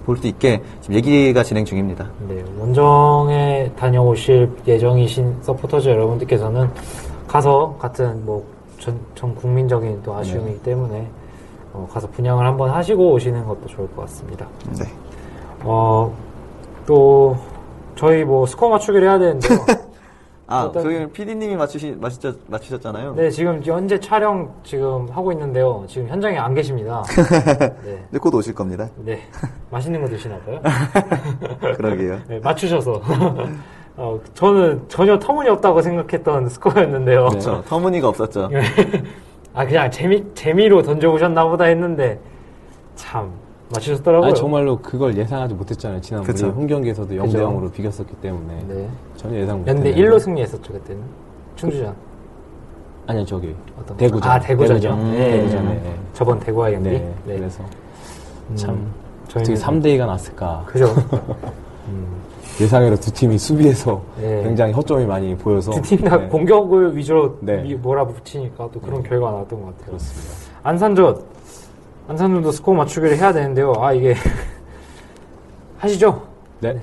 [0.05, 2.09] 볼수 있게 지금 얘기가 진행 중입니다.
[2.27, 6.69] 네, 원정에 다녀오실 예정이신 서포터즈 여러분들께서는
[7.27, 8.43] 가서 같은 뭐
[8.79, 11.07] 전, 전 국민적인 또 아쉬움이기 때문에
[11.71, 14.45] 어, 가서 분향을 한번 하시고 오시는 것도 좋을 것 같습니다.
[14.77, 14.85] 네.
[15.63, 16.13] 어,
[16.85, 17.37] 또
[17.95, 19.57] 저희 뭐 스코어 맞추기를 해야 되는데요.
[20.45, 23.15] 아, 저희 PD님이 맞추시, 맞추셨, 맞추셨잖아요.
[23.15, 25.85] 네, 지금 현재 촬영 지금 하고 있는데요.
[25.87, 27.01] 지금 현장에 안 계십니다.
[27.83, 28.89] 네, 근데 곧 오실 겁니다.
[28.97, 29.21] 네,
[29.71, 30.59] 맛있는 거 드시나 봐요.
[31.77, 32.19] 그러게요.
[32.27, 33.01] 네, 맞추셔서.
[33.95, 37.27] 어, 저는 전혀 터무니없다고 생각했던 스코어였는데요.
[37.27, 37.63] 그렇죠.
[37.67, 38.49] 터무니가 없었죠.
[39.53, 42.19] 아, 그냥 재미, 재미로 던져오셨나 보다 했는데,
[42.95, 43.31] 참,
[43.69, 44.29] 맞추셨더라고요.
[44.29, 46.01] 아 정말로 그걸 예상하지 못했잖아요.
[46.01, 46.47] 지난 그쵸.
[46.47, 47.39] 우리 홈 경기에서도 0대 그죠.
[47.49, 48.89] 0으로 비겼었기 때문에 네.
[49.15, 49.89] 전혀 예상 못했는데.
[49.91, 51.01] 연대 1로 승리했었죠, 그때는.
[51.55, 51.93] 충주전.
[53.07, 54.31] 아니요 저기 어떤 대구전.
[54.31, 54.81] 아, 대구전이요?
[54.81, 55.11] 대구전.
[55.11, 55.31] 네.
[55.37, 55.73] 대구전에.
[55.75, 55.95] 네.
[56.13, 56.89] 저번 대구와의 경기.
[56.89, 57.13] 네.
[57.25, 57.37] 네.
[57.37, 57.63] 그래서
[58.49, 58.91] 음, 참
[59.29, 60.63] 어떻게 3대 2가 났을까?
[60.67, 60.85] 그죠.
[62.61, 64.43] 예상외로 두 팀이 수비에서 네.
[64.43, 66.27] 굉장히 허점이 많이 보여서 두 팀다 네.
[66.27, 67.57] 공격을 위주로 네.
[67.63, 69.85] 미- 몰아붙이니까 또 그런 결과가 나왔던 것 같아요.
[69.87, 70.33] 그렇습니다.
[70.61, 71.19] 안산전.
[72.07, 73.73] 안산전도 스코어 맞추기를 해야 되는데요.
[73.79, 74.15] 아, 이게.
[75.79, 76.21] 하시죠?
[76.59, 76.79] 네.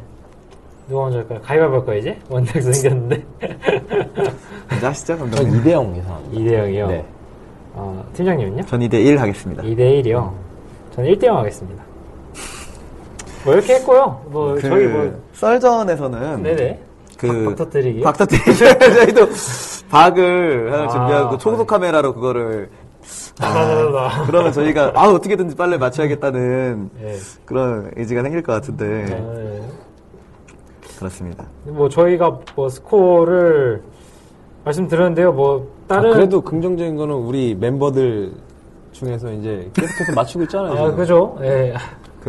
[0.89, 1.41] 누가 먼저 할까요?
[1.43, 2.19] 가위바위보 할까요, 이제?
[2.29, 3.25] 원택스 생겼는데.
[4.77, 5.63] 이제 하시죠, 전 감독님.
[5.63, 6.41] 2대 0 예상합니다.
[6.41, 6.89] 2대0이요.
[6.89, 7.05] 네.
[7.75, 8.63] 어, 팀장님은요?
[8.67, 9.63] 전 2대1 하겠습니다.
[9.63, 10.33] 2대1이요.
[10.95, 11.85] 저는 1대0 하겠습니다.
[13.45, 14.21] 뭐 이렇게 했고요.
[14.27, 16.43] 뭐 그, 저희 뭐 썰전에서는.
[16.43, 16.81] 네네.
[17.17, 18.01] 그, 박 터뜨리기.
[18.03, 19.29] 박 터뜨리 저희도
[19.91, 22.71] 박을 하나 아, 준비하고 청소 카메라로 그거를.
[23.41, 24.25] 나나나나.
[24.27, 27.17] 그러면 저희가, 아, 어떻게든지 빨리 맞춰야겠다는 네.
[27.45, 29.05] 그런 의지가 생길 것 같은데.
[29.05, 29.63] 네.
[30.99, 31.47] 그렇습니다.
[31.65, 33.83] 뭐 저희가 뭐 스코어를
[34.65, 35.33] 말씀드렸는데요.
[35.33, 38.33] 뭐 아, 다른 그래도 긍정적인 거는 우리 멤버들
[38.93, 40.87] 중에서 이제 계속해서 맞추고 있잖아요.
[40.87, 40.95] 아.
[40.95, 41.39] 그죠?
[41.41, 41.75] 예.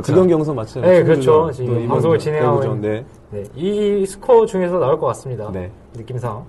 [0.02, 0.90] 두 경기 연속 맞추잖아요.
[0.90, 1.52] 네, 그렇죠.
[1.52, 3.06] 충주전, 지금 방송을 진행하고 대구전, 네.
[3.32, 3.44] 네.
[3.56, 5.52] 이 스코어 중에서 나올 것 같습니다.
[5.52, 5.70] 네.
[5.94, 6.46] 느낌상.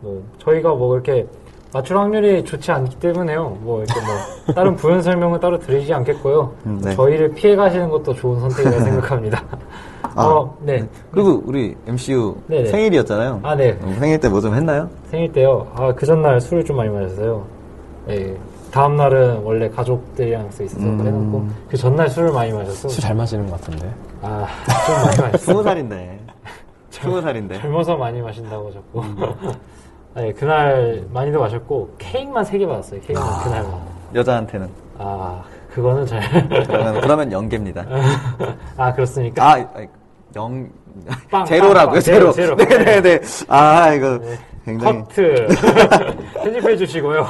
[0.00, 1.24] 뭐 저희가 뭐 이렇게
[1.72, 3.58] 맞출 확률이 좋지 않기 때문에요.
[3.60, 4.14] 뭐 이렇게 뭐
[4.54, 6.52] 다른 부연 설명은 따로 드리지 않겠고요.
[6.66, 6.94] 음, 네.
[6.96, 9.42] 저희를 피해 가시는 것도 좋은 선택이라고 생각합니다.
[10.16, 10.84] 아, 어, 네.
[11.12, 12.66] 그리고 우리 MCU 네네.
[12.66, 13.40] 생일이었잖아요.
[13.44, 13.78] 아, 네.
[13.82, 14.88] 어, 생일 때 뭐 좀 했나요?
[15.10, 15.70] 생일 때요.
[15.76, 17.46] 아, 그 전날 술을 좀 많이 마셨어요.
[18.08, 18.36] 예.
[18.72, 21.00] 다음 날은 원래 가족들이랑 서 있어서 음.
[21.06, 23.92] 해놓고 그 전날 술을 많이 마셔서 술잘 마시는 것 같은데.
[24.22, 24.46] 아,
[24.86, 25.36] 좀 많이 마셨어요.
[25.38, 26.20] 스무 살인데.
[26.90, 27.58] 스무 살인데.
[27.60, 29.02] 젊어서 많이 마신다고 자꾸.
[30.14, 33.00] 네, 그날 많이도 마셨고 케이크만 3개 받았어요.
[33.00, 33.72] 케이크만 그날만.
[34.14, 34.68] 여자한테는.
[34.98, 35.42] 아,
[35.72, 36.20] 그거는 잘.
[36.66, 37.84] 그러면, 그러면 연계입니다.
[38.76, 39.52] 아, 그렇습니까?
[39.52, 39.64] 아,
[40.36, 40.68] 영,
[41.30, 42.32] 빵, 제로라고요, 빵, 제로.
[42.32, 42.68] 제로, 제로.
[42.68, 43.20] 네네 네.
[43.48, 44.20] 아, 이거
[44.64, 44.98] 굉장히.
[45.00, 45.46] 커트.
[46.42, 47.26] 편집해 주시고요.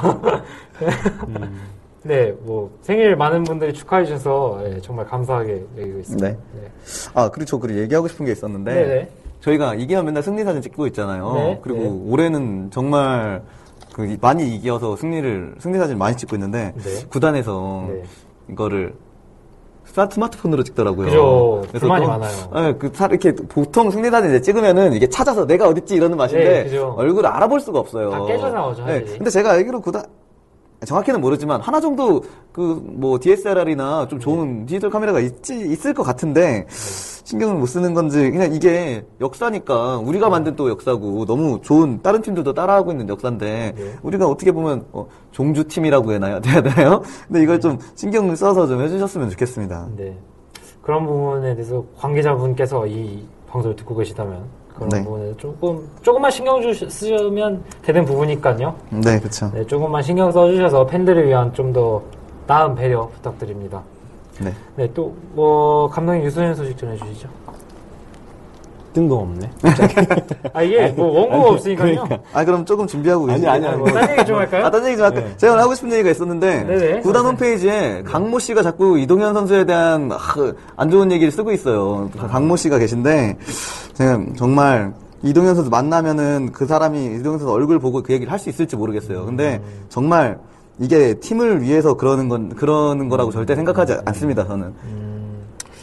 [2.02, 6.28] 네, 뭐 생일 많은 분들이 축하해 주셔서 예, 정말 감사하게 여기고 있습니다.
[6.28, 6.38] 네.
[7.12, 8.72] 아, 그리고 저 그리고 얘기하고 싶은 게 있었는데.
[8.74, 9.08] 네네.
[9.40, 11.32] 저희가 이기면 맨날 승리 사진 찍고 있잖아요.
[11.34, 11.88] 네, 그리고 네.
[12.08, 13.42] 올해는 정말
[13.92, 17.06] 그 많이 이겨서 승리를 승리 사진 많이 찍고 있는데 네.
[17.08, 18.02] 구단에서 네.
[18.50, 18.94] 이거를
[19.86, 21.06] 스마- 스마트폰으로 찍더라고요.
[21.06, 21.62] 그죠.
[21.68, 22.68] 그래서 불만이 또, 많아요.
[22.68, 26.64] 예, 그 사- 이렇게 보통 승리 사진 이제 찍으면은 이게 찾아서 내가 어딨지 이러는 맛인데
[26.68, 26.78] 네.
[26.78, 28.10] 얼굴을 알아볼 수가 없어요.
[28.10, 29.02] 다 깨져 나오죠, 네.
[29.04, 30.04] 근데 제가 알기로 구단
[30.84, 36.66] 정확히는 모르지만 하나 정도 그 뭐 DSLR이나 좀 좋은 디지털 카메라가 있지 있을 것 같은데
[36.68, 42.52] 신경을 못 쓰는 건지 그냥 이게 역사니까 우리가 만든 또 역사고 너무 좋은 다른 팀들도
[42.52, 43.94] 따라하고 있는 역사인데 네.
[44.02, 47.02] 우리가 어떻게 보면 어, 종주 팀이라고 해야 해야 되나요?
[47.26, 49.88] 근데 이걸 좀 신경을 써서 좀 해주셨으면 좋겠습니다.
[49.96, 50.16] 네.
[50.82, 54.44] 그런 부분에 대해서 관계자분께서 이 방송을 듣고 계시다면
[54.80, 55.04] 그런 네.
[55.04, 58.74] 부분에 조금 조금만 신경 주 쓰면 되는 부분이니까요.
[58.90, 59.50] 네, 그렇죠.
[59.54, 62.02] 네, 조금만 신경 써주셔서 팬들을 위한 좀 더
[62.46, 63.80] 나은 배려 부탁드립니다.
[64.40, 64.52] 네.
[64.74, 67.28] 네, 또 뭐 감독님 유소년 소식 전해주시죠.
[68.92, 69.48] 뜬금없네.
[70.52, 72.04] 아 이게 뭐 원고가 없으니까요.
[72.32, 73.50] 아 그럼 조금 준비하고 아니, 계시죠?
[73.50, 73.76] 아니, 아니.
[73.76, 74.64] 뭐, 딴 얘기 좀 할까요?
[74.66, 75.20] 아, 딴 얘기 좀 할까?
[75.20, 75.36] 네.
[75.36, 77.00] 제가 오늘 하고 싶은 얘기가 있었는데, 네네.
[77.02, 80.18] 구단 홈페이지에 강모 씨가 자꾸 이동현 선수에 대한 아,
[80.76, 82.10] 안 좋은 얘기를 쓰고 있어요.
[82.16, 83.36] 강모 씨가 계신데,
[84.00, 88.48] 제가 정말 이동현 선수 만나면은 그 사람이 이동현 선수 얼굴 보고 그 얘기를 할 수
[88.48, 89.26] 있을지 모르겠어요.
[89.26, 89.60] 근데
[89.90, 90.38] 정말
[90.78, 94.72] 이게 팀을 위해서 그러는 건, 그러는 거라고 절대 생각하지 않습니다, 저는.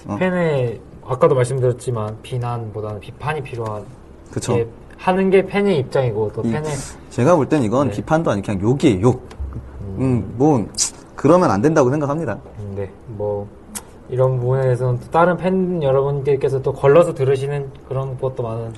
[0.08, 0.16] 어.
[0.16, 3.84] 팬의 아까도 말씀드렸지만 비난보다는 비판이 필요한
[4.32, 4.56] 그쵸.
[4.56, 6.72] 게 하는 게 팬의 입장이고 또 이- 팬의
[7.12, 7.94] 제가 볼 땐 이건 네.
[7.98, 9.30] 비판도 아니고 그냥 욕이에요, 욕.
[10.00, 10.68] 음, 뭐,
[11.16, 12.40] 그러면 안 된다고 생각합니다.
[12.60, 13.48] 음, 네, 뭐
[14.10, 18.72] 이런 부분에 대해서는 또 다른 팬 여러분들께서 또 걸러서 들으시는 그런 것도 많은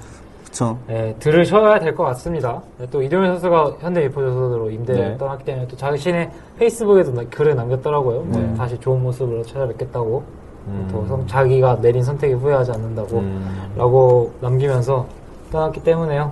[0.45, 0.77] 그쵸.
[0.89, 2.59] 예, 들으셔야 될 것 같습니다.
[2.79, 5.17] 네, 또 이동현 선수가 현대 위포조선으로 임대를 네.
[5.17, 8.21] 떠났기 때문에 또 자신의 페이스북에도 나- 글을 남겼더라고요.
[8.21, 8.53] 뭐 네.
[8.55, 10.23] 다시 좋은 모습으로 찾아뵙겠다고
[10.67, 10.87] 음.
[10.91, 13.71] 또 성- 자기가 내린 선택에 후회하지 않는다고 음.
[13.77, 15.05] 라고 남기면서
[15.51, 16.31] 떠났기 때문에요.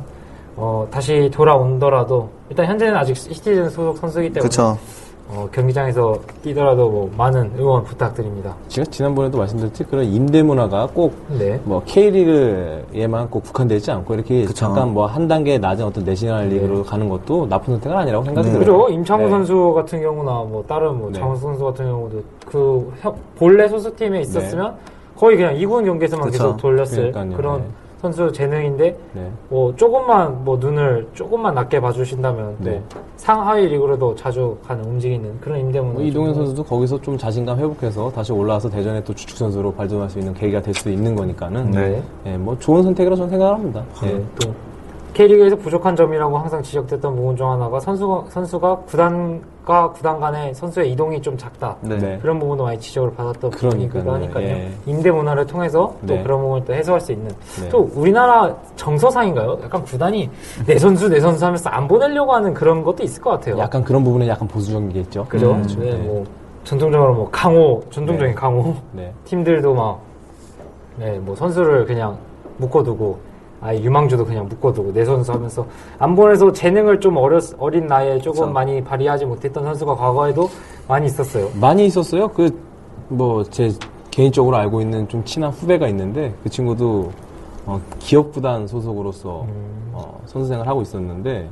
[0.56, 4.76] 어, 다시 돌아온더라도 일단 현재는 아직 시티즌 소속 선수이기 때문에 그쵸.
[5.30, 8.56] 어, 경기장에서 뛰더라도 뭐 많은 응원 부탁드립니다.
[8.70, 11.60] 제가 지난번에도 말씀드렸듯이 그런 임대 문화가 꼭 네.
[11.66, 14.54] 뭐 K리그에만 꼭 국한되어 있지 않고 이렇게 그쵸.
[14.54, 18.60] 잠깐 뭐 한 단계 낮은 어떤 내셔널 리그로 가는 것도 나쁜 선택은 아니라고 생각이 들어요.
[18.60, 18.90] 그죠?
[18.94, 19.30] 임창우 네.
[19.30, 21.20] 선수 같은 경우나 뭐 다른 뭐 네.
[21.20, 24.76] 장수 선수 같은 경우도 그 혀- 본래 소속팀에 있었으면
[25.18, 26.38] 거의 그냥 2군 경기에서만 그쵸.
[26.44, 27.38] 계속 돌렸을 그러니까요.
[27.38, 27.68] 그런 네.
[28.02, 29.32] 선수 재능인데 네.
[29.50, 32.82] 뭐 조금만 뭐 눈을 조금만 낮게 봐주신다면 네.
[32.90, 38.12] 또 상하위 리그로도 자주 가는 움직이는 그런 임대문화 뭐 이동현 선수도 거기서 좀 자신감 회복해서
[38.12, 42.04] 다시 올라와서 대전에 또 주축 선수로 발전할 수 있는 계기가 될 수도 있는 거니까는 네.
[42.28, 43.84] 예, 뭐 좋은 선택이라고 저는 생각합니다.
[44.04, 44.14] 예.
[44.14, 44.54] 네, 또
[45.18, 51.20] K리그에서 부족한 점이라고 항상 지적됐던 부분 중 하나가 선수가, 선수가 구단과 구단 간의 선수의 이동이
[51.24, 51.76] 좀 작다.
[51.82, 51.98] 네.
[51.98, 52.20] 네.
[52.22, 53.50] 그런 부분도 많이 지적을 받았던.
[53.50, 54.46] 부분이기도 하니까요.
[54.46, 54.72] 예.
[54.86, 56.22] 임대 문화를 통해서 또 네.
[56.22, 57.32] 그런 부분을 또 해소할 수 있는.
[57.60, 57.70] 네.
[57.70, 59.58] 또 우리나라 정서상인가요?
[59.64, 60.30] 약간 구단이
[60.68, 63.58] 내 선수 내 선수 하면서 안 보내려고 하는 그런 것도 있을 것 같아요.
[63.58, 65.26] 약간 그런 부분에 약간 보수적인 게 있죠.
[65.28, 65.54] 그죠?
[65.54, 65.98] 음, 네, 네.
[65.98, 66.24] 뭐
[66.64, 68.36] 전통적으로 뭐 강호, 전통적인 네.
[68.36, 69.12] 강호 네.
[69.26, 70.00] 팀들도 막,
[70.96, 72.16] 네, 뭐 선수를 그냥
[72.58, 73.18] 묶어두고,
[73.62, 75.66] 아예 유망주도 그냥 묶어두고, 내 선수 하면서,
[76.00, 78.52] 안 보내서 재능을 좀 어렸, 어린 나이에 조금 그쵸.
[78.54, 80.50] 많이 발휘하지 못했던 선수가 과거에도
[80.88, 81.50] 많이 있었어요.
[81.60, 82.28] 많이 있었어요.
[82.30, 82.50] 그
[83.10, 83.72] 뭐 제
[84.12, 87.10] 개인적으로 알고 있는 좀 친한 후배가 있는데 그 친구도
[87.66, 89.92] 어, 기업 구단 소속으로서 음.
[89.94, 91.48] 어, 선수 생활을 하고 있었는데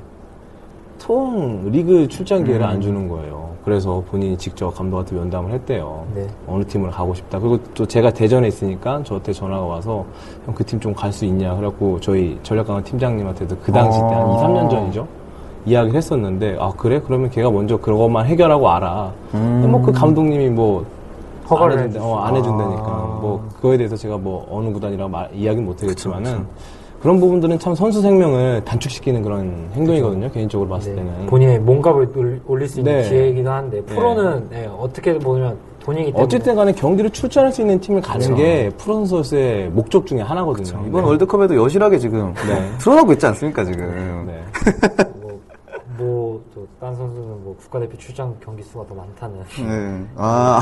[1.00, 2.70] 통 리그 출장 기회를 음.
[2.70, 3.55] 안 주는 거예요.
[3.66, 6.06] 그래서 본인이 직접 감독한테 면담을 했대요.
[6.14, 6.28] 네.
[6.48, 7.40] 어느 팀을 가고 싶다.
[7.40, 10.06] 그리고 또 제가 대전에 있으니까 저한테 전화가 와서
[10.46, 11.56] 형 그 팀 좀 갈 수 있냐.
[11.56, 14.26] 그래갖고 저희 전략강화 팀장님한테도 그 당시 때한 아.
[14.26, 15.08] 2, 3년 전이죠.
[15.66, 17.02] 이야기를 했었는데 아 그래?
[17.04, 19.12] 그러면 걔가 먼저 그것만 해결하고 알아.
[19.34, 19.68] 음.
[19.72, 20.86] 뭐그 감독님이 뭐
[21.50, 22.06] 허가를 안, 해준다.
[22.06, 22.84] 어, 안 해준다니까.
[22.86, 23.20] 아.
[23.20, 26.46] 뭐 그거에 대해서 제가 뭐 어느 구단이라고 말, 이야기는 못하겠지만은 그
[27.04, 30.32] 런 부분들은 참 선수 생명을 단축시키는 그런 행동이거든요.
[30.32, 31.04] 개인적으로 봤을 네.
[31.04, 31.28] 때는.
[31.28, 33.10] 본인의 몸값을 올- 올릴 수 있는 네.
[33.10, 36.24] 기회이기도 한데, 프로는 네, 어떻게 보면 돈이기 때문에.
[36.24, 38.36] 어쨌든 간에 경기를 출전할 수 있는 팀을 가는 그쵸.
[38.36, 40.84] 게 프로 선수의 목적 중에 하나거든요.
[40.88, 41.08] 이번 네.
[41.10, 42.72] 월드컵에도 여실하게 지금 네.
[42.80, 44.26] 드러나고 있지 않습니까, 지금.
[44.26, 44.44] 네.
[45.22, 45.40] 뭐,
[46.00, 49.38] 뭐, 또, 딴 선수는 뭐, 국가대표 출장 경기 수가 더 많다는.
[49.60, 50.06] 네.
[50.16, 50.60] 아,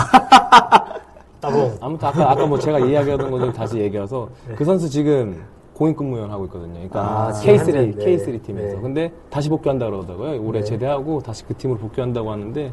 [1.39, 1.71] 따봉.
[1.79, 4.55] 아무튼 아까 아까 뭐 제가 이야기하던 것들 다시 얘기해서 네.
[4.55, 5.41] 그 선수 지금
[5.83, 6.73] 공인 근무원 하고 있거든요.
[6.75, 8.05] 그러니까 아, K3 네.
[8.05, 8.75] K3 팀에서.
[8.77, 8.81] 네.
[8.81, 10.41] 근데 다시 복귀한다 그러더라고요.
[10.41, 10.65] 올해 네.
[10.65, 12.71] 제대하고 다시 그 팀으로 복귀한다고 하는데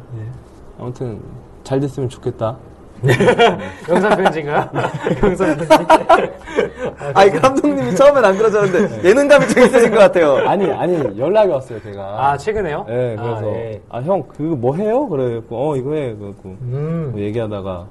[0.79, 1.19] 아무튼
[1.63, 2.55] 잘 됐으면 좋겠다.
[3.89, 4.69] 영상 편지인가요?
[5.23, 5.67] 영상 편지.
[7.13, 10.35] 아 이 감독님이 처음엔 안 그러셨는데 예능감이 좀 있으신 것 같아요.
[10.47, 12.01] 아니 아니 연락이 왔어요 걔가.
[12.31, 12.85] 아, 최근에요?
[12.87, 13.81] 네, 그래서 아, 예.
[13.89, 15.07] 아형 그거 뭐 해요?
[15.09, 17.09] 그래 어 이거 해 그래갖고 음.
[17.11, 17.85] 뭐 얘기하다가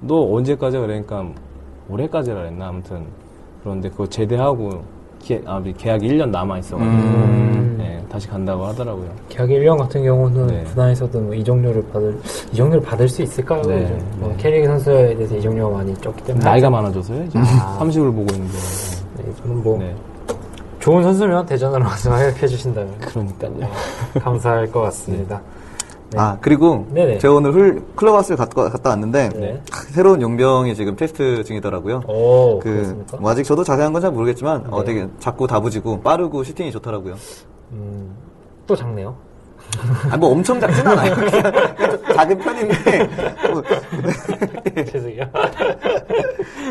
[0.00, 1.26] 너 언제까지 그러니까
[1.90, 3.06] 올해까지라 그랬나 아무튼
[3.64, 4.82] 그런데 그거 제대하고
[5.20, 7.76] 계, 아, 계약이 1년 남아 있어가지고 음.
[7.78, 9.08] 네, 다시 간다고 하더라고요.
[9.30, 10.62] 계약 1년 같은 경우는 네.
[10.64, 12.14] 구단에서도 뭐 이적료를 받을
[12.52, 13.62] 이적료를 받을 수 있을까요?
[13.62, 14.06] 네, 요즘?
[14.18, 14.36] 뭐 네.
[14.36, 17.24] 캐리그 선수에 대해서 이적료가 많이 적기 때문에 나이가 많아져서요.
[17.24, 17.78] 이제 아.
[17.80, 18.58] 30을 보고 있는데.
[19.16, 19.94] 네, 저는 뭐 네.
[20.78, 23.52] 좋은 선수면 대전으로 와서 활약해 주신다면 그러니까요.
[24.20, 25.40] 감사할 것 같습니다.
[26.14, 26.20] 네.
[26.20, 27.18] 아 그리고 네네.
[27.18, 29.60] 제가 오늘 훌, 클럽하우스를 갔다, 갔다 왔는데 네.
[29.90, 32.02] 새로운 용병이 지금 테스트 중이더라고요.
[32.06, 33.04] 오, 그?
[33.18, 34.86] 뭐 아직 저도 자세한 건 잘 모르겠지만 어, 네.
[34.94, 37.14] 되게 작고 다부지고 빠르고 슈팅이 좋더라고요.
[37.72, 38.14] 음,
[38.66, 39.16] 또 작네요.
[40.12, 41.14] 아, 뭐 엄청 작진 않아요.
[42.14, 43.08] 작은 편인데
[43.50, 43.62] 뭐,
[44.84, 45.24] 죄송해요.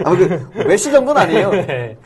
[0.06, 1.50] 아, 그 메시 정도는 아니에요.
[1.52, 1.98] 네.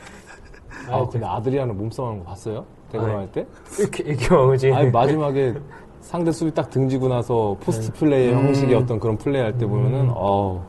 [0.89, 2.65] 아, 근데 아드리아는 몸싸움 하는 거 봤어요?
[2.91, 3.31] 대건할 아니.
[3.33, 3.45] 때?
[3.79, 4.71] 이렇게 이렇게 막으지.
[4.71, 5.53] 아니, 마지막에
[6.01, 10.59] 상대 수비 딱 등지고 나서 포스트 플레이 형식의 어떤 그런 플레이 할 때 보면은, 어우,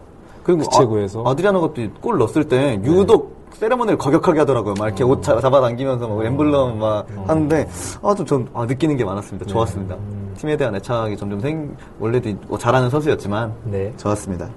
[0.42, 1.22] 그리고 구체구에서.
[1.26, 4.74] 아, 아드리아노가 또 골 넣었을 때 유독 세레머니를 거격하게 하더라고요.
[4.78, 7.68] 막 이렇게 옷 잡- 잡아당기면서 막 엠블럼 막 하는데
[8.02, 9.46] 아주 좀 아, 느끼는 게 많았습니다.
[9.46, 9.96] 좋았습니다.
[10.36, 13.92] 팀에 대한 애착이 점점 생 원래도 뭐 잘하는 선수였지만 네.
[13.96, 14.48] 좋았습니다.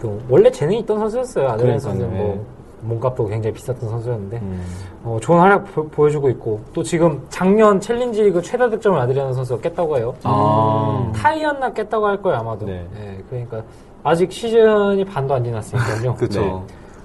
[0.00, 1.46] 또 원래 재능이 있던 선수였어요.
[1.48, 2.40] 그러니까요, 선수는 뭐 네.
[2.82, 4.62] 몸값도 굉장히 비쌌던 선수였는데 음.
[5.04, 9.60] 어, 좋은 활약 보, 여주고 있고 또 지금 작년 챌린지 리그 최다 득점을 아드리안 선수가
[9.62, 10.14] 깼다고 해요.
[10.24, 11.12] 아.
[11.14, 12.66] 타이였나 깼다고 할 거예요 아마도.
[12.66, 12.86] 네.
[12.94, 13.62] 네, 그러니까
[14.02, 16.14] 아직 시즌이 반도 안 지났으니까요.
[16.16, 16.40] 그렇죠.
[16.40, 16.62] 네.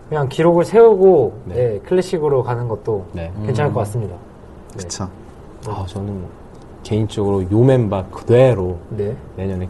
[0.10, 1.56] 그냥 기록을 세우고 네.
[1.56, 3.32] 네, 클래식으로 가는 것도 네.
[3.46, 4.16] 괜찮을 것 같습니다.
[4.78, 5.08] 그쵸.
[5.68, 6.26] 아, 저는
[6.84, 9.16] 개인적으로 요 멤버 그대로 네.
[9.38, 9.68] 내년에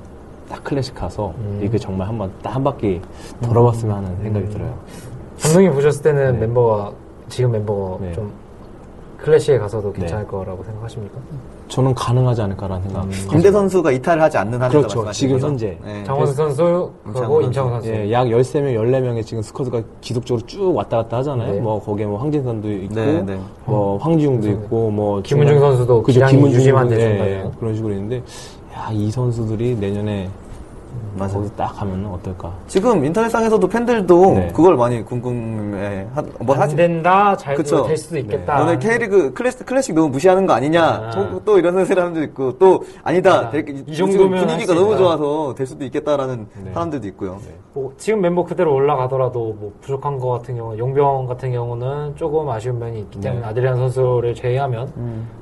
[0.50, 1.60] 딱 클래식 가서 음.
[1.62, 3.02] 리그 정말 한번 딱 한 바퀴
[3.42, 4.78] 돌아봤으면 하는 생각이 들어요.
[5.44, 6.40] 감독님 보셨을 때는 네.
[6.40, 6.92] 멤버가
[7.30, 8.14] 지금 멤버가 네.
[8.14, 8.32] 좀
[9.18, 10.00] 클래식에 가서도 네.
[10.00, 11.18] 괜찮을 거라고 생각하십니까?
[11.70, 13.08] 저는 가능하지 않을까라는 생각.
[13.30, 15.12] 김대 선수가 이탈을 하지 않는 한에서 그렇죠.
[15.12, 15.48] 지금 거죠?
[15.48, 15.78] 현재.
[15.84, 16.04] 네.
[16.04, 17.42] 장원수 선수 그리고.
[17.42, 17.90] 임창훈 선수.
[17.90, 21.54] 예, 약 13명, 14명의 지금 스쿼드가 기속적으로 쭉 왔다 갔다 하잖아요.
[21.54, 21.60] 네.
[21.60, 23.40] 뭐, 거기에 뭐, 황진선도 있고, 네, 네.
[23.66, 24.50] 뭐, 황지웅도.
[24.50, 27.34] 있고, 뭐, 김문중 중간- 선수도 그죠, 김문중 유지만 선수, 돼준다면.
[27.34, 28.18] 예, 그런 식으로 있는데,
[28.76, 30.30] 야, 이 선수들이 내년에
[31.18, 31.34] 맞아요.
[31.34, 32.52] 거기 딱 가면 어떨까.
[32.68, 34.48] 지금 인터넷상에서도 팬들도 네.
[34.54, 36.08] 그걸 많이 궁금해.
[36.14, 36.76] 하, 뭐 안 하지?
[36.76, 37.84] 된다, 잘 그쵸.
[37.86, 38.60] 될 수도 있겠다.
[38.60, 40.84] 너네 K리그 클래식, 클래식 너무 무시하는 거 아니냐?
[40.84, 41.10] 아.
[41.12, 43.48] 또, 또 이런 사람도 있고, 또 아니다.
[43.48, 44.98] 아, 될- 이 정도면 분위기가 너무.
[44.98, 46.72] 좋아서 될 수도 있겠다라는 네.
[46.74, 47.38] 사람들도 있고요.
[47.74, 52.78] 뭐 지금 멤버 그대로 올라가더라도 뭐 부족한 것 같은 경우, 용병 같은 경우는 조금 아쉬운
[52.80, 53.48] 면이 있기 때문에 네.
[53.48, 54.92] 아드리안 선수를 제외하면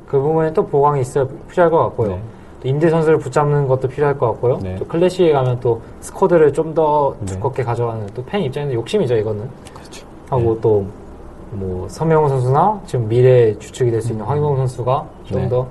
[0.07, 2.19] 그 부분에 또 보강이 있어야 필요할 것 같고요.
[2.61, 2.63] 네.
[2.63, 4.59] 또 임대 선수를 붙잡는 것도 필요할 것 같고요.
[4.61, 4.75] 네.
[4.77, 7.25] 또 클래식에 가면 또 스쿼드를 좀더 네.
[7.33, 9.49] 두껍게 가져가는 또 팬 입장에서 욕심이죠 이거는.
[9.73, 10.05] 그렇죠.
[10.29, 15.49] 하고 또뭐 서명훈 선수나 지금 미래 주축이 될 수 있는 황희봉 선수가 좀 네.
[15.49, 15.67] 더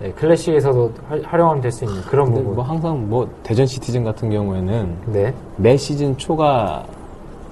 [0.00, 2.54] 네, 클래식에서도 활- 활용이 될수 있는 그런 부분.
[2.54, 5.34] 뭐 항상 뭐, 대전 시티즌 같은 경우에는 네.
[5.56, 6.84] 매 시즌 초가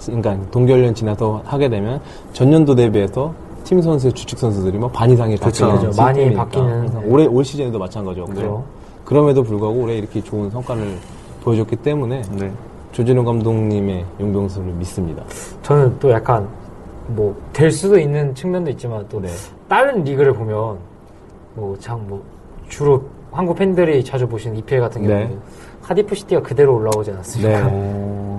[0.05, 2.01] 그러니까 동계훈련 지나서 하게 되면
[2.35, 3.33] 전년도 대비해서
[3.65, 5.67] 팀 선수의 주축 선수들이 뭐반 이상이 그쵸.
[5.67, 5.91] 바뀌는.
[5.97, 7.01] 많이 바뀌는, 네.
[7.09, 8.63] 올해 올 시즌에도 마찬가지였고 그죠.
[9.07, 10.99] 그럼에도 불구하고 올해 이렇게 좋은 성과를
[11.43, 12.53] 보여줬기 때문에 네.
[12.93, 15.23] 조진호 감독님의 용병수를 믿습니다.
[15.63, 16.47] 저는 또 약간
[17.09, 19.29] 뭐 될 수도 있는 측면도 있지만 또 네.
[19.69, 20.77] 다른 리그를 보면
[21.55, 22.23] 뭐 참뭐
[22.69, 25.09] 주로 한국 팬들이 자주 보시는 EPL 같은 네.
[25.09, 25.41] 경우도
[25.83, 27.71] 카디프 시티가 그대로 올라오지 않았습니까?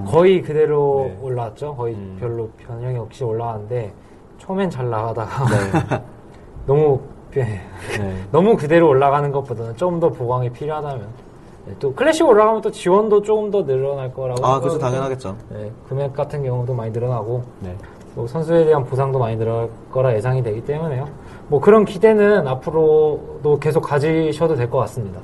[0.12, 1.18] 거의 그대로 네.
[1.22, 1.76] 올라왔죠.
[1.76, 2.18] 거의 음.
[2.20, 3.94] 별로 변형이 없이 올라왔는데
[4.40, 6.04] 처음엔 잘 나가다가 네.
[6.68, 7.00] 너무
[7.38, 8.24] 예, 네.
[8.32, 11.08] 너무 그대로 올라가는 것보다는 좀 더 보강이 필요하다면
[11.68, 14.54] 네, 또 클래식 올라가면 또 지원도 조금 더 늘어날 거라고 아.
[14.54, 15.36] 생각하고 당연하겠죠.
[15.50, 17.76] 네, 금액 같은 경우도 많이 늘어나고 네.
[18.16, 21.08] 또 선수에 대한 보상도 많이 늘어날 거라 예상이 되기 때문에요.
[21.50, 25.20] 뭐 그런 기대는 앞으로도 계속 가지셔도 될 것 같습니다.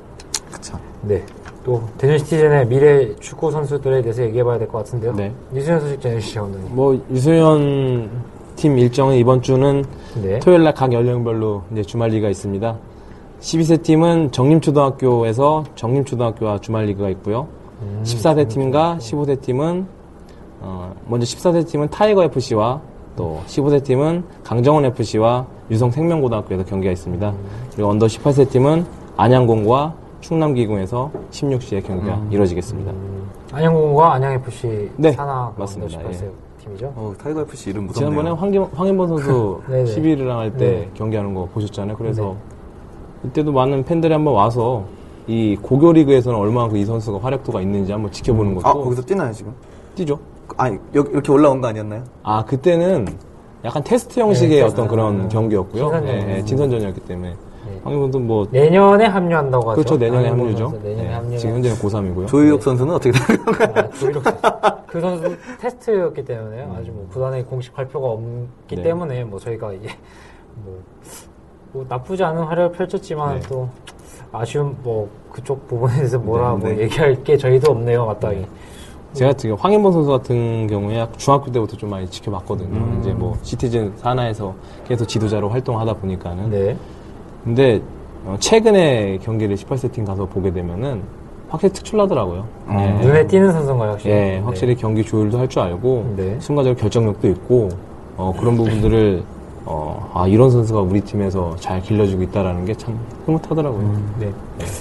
[0.51, 0.77] 그쵸.
[1.01, 1.23] 네.
[1.65, 5.13] 또 대전 시티즌의 미래 축구 선수들에 대해서 얘기해봐야 될 것 같은데요.
[5.13, 5.33] 네.
[5.53, 6.75] 유소년 소식 전해주시죠, 감독님.
[6.75, 8.09] 뭐 유소년
[8.55, 9.83] 팀 일정은 이번 주는
[10.21, 10.39] 네.
[10.39, 12.75] 토요일 날 각 연령별로 이제 주말 리그가 있습니다.
[13.41, 17.47] 12세 팀은 정림초등학교에서 정림초등학교와 주말 리그가 있고요.
[17.81, 19.85] 음, 14세 팀과 15세 팀은
[20.61, 22.79] 어, 먼저 14세 팀은 타이거 FC와
[23.17, 27.29] 또 15세 팀은 강정원 FC와 유성 생명고등학교에서 경기가 있습니다.
[27.29, 27.37] 음.
[27.73, 28.85] 그리고 언더 18세 팀은
[29.17, 32.29] 안양공고와 충남기공에서 16시에 경기가 음.
[32.31, 32.91] 이루어지겠습니다.
[33.51, 35.99] 안양공고가 안양FC 네, 산하 맞습니다.
[35.99, 36.31] 18세 예.
[36.63, 36.93] 팀이죠.
[36.95, 38.11] 어, 타이거 FC 이름 무섭네요.
[38.35, 39.83] 지난번에 황인범 선수 네네.
[39.83, 40.89] 11위랑 할때 네.
[40.93, 41.97] 경기하는 거 보셨잖아요.
[41.97, 42.35] 그래서
[43.21, 43.29] 네.
[43.29, 44.85] 이때도 많은 팬들이 한번 와서
[45.27, 49.53] 이 고교 리그에서는 얼마나 이 선수가 활약도가 있는지 한번 지켜보는 것도 아, 거기서 뛰나요, 지금?
[49.95, 50.19] 뛰죠.
[50.57, 52.03] 아니, 여기, 이렇게 올라온 거 아니었나요?
[52.23, 53.07] 아 그때는
[53.63, 54.87] 약간 테스트 형식의 네, 어떤.
[54.87, 55.83] 그런 경기였고요.
[55.83, 56.05] 친선전.
[56.05, 57.35] 네, 네, 친선전이었기 때문에 네.
[57.83, 59.81] 황인범도 뭐 내년에 합류한다고 하죠.
[59.81, 60.79] 그렇죠 내년에 합류죠.
[60.83, 61.37] 내년에 네, 합류.
[61.37, 62.27] 지금 현재는 고3이고요.
[62.27, 63.73] 조유혁 선수는 어떻게 생각해요?
[63.75, 64.39] 아, 조이록 선수.
[64.87, 68.81] 그 선수 테스트였기 때문에 아직 뭐 구단의 공식 발표가 없기 네.
[68.81, 69.89] 때문에 뭐 저희가 이제
[70.63, 70.81] 뭐,
[71.73, 73.47] 뭐 나쁘지 않은 활약을 펼쳤지만 네.
[73.49, 73.67] 또
[74.31, 76.79] 아쉬운 뭐 그쪽 부분에서 뭐라 네, 뭐 네.
[76.83, 78.45] 얘기할 게 저희도 없네요, 마땅히.
[79.13, 82.75] 제가 지금 황인범 선수 같은 경우에 중학교 때부터 좀 많이 지켜봤거든요.
[82.75, 82.97] 음.
[82.99, 84.55] 이제 뭐 시티즌 산하에서
[84.87, 86.49] 계속 지도자로 활동하다 보니까는.
[86.49, 86.77] 네.
[87.43, 87.81] 근데
[88.25, 91.01] 어, 최근에 경기를 18세팅 가서 보게 되면은
[91.49, 92.45] 확실히 특출나더라고요.
[92.71, 92.91] 예.
[93.05, 94.15] 눈에 띄는 선수인가요, 확실히?
[94.15, 96.35] 예, 확실히 경기 조율도 할 줄 알고 네.
[96.39, 97.69] 순간적으로 결정력도 있고
[98.17, 99.23] 어, 그런 부분들을
[99.65, 103.97] 어, 아 이런 선수가 우리 팀에서 잘 길러주고 있다라는 게 참 흐뭇하더라고요.
[104.19, 104.31] 네.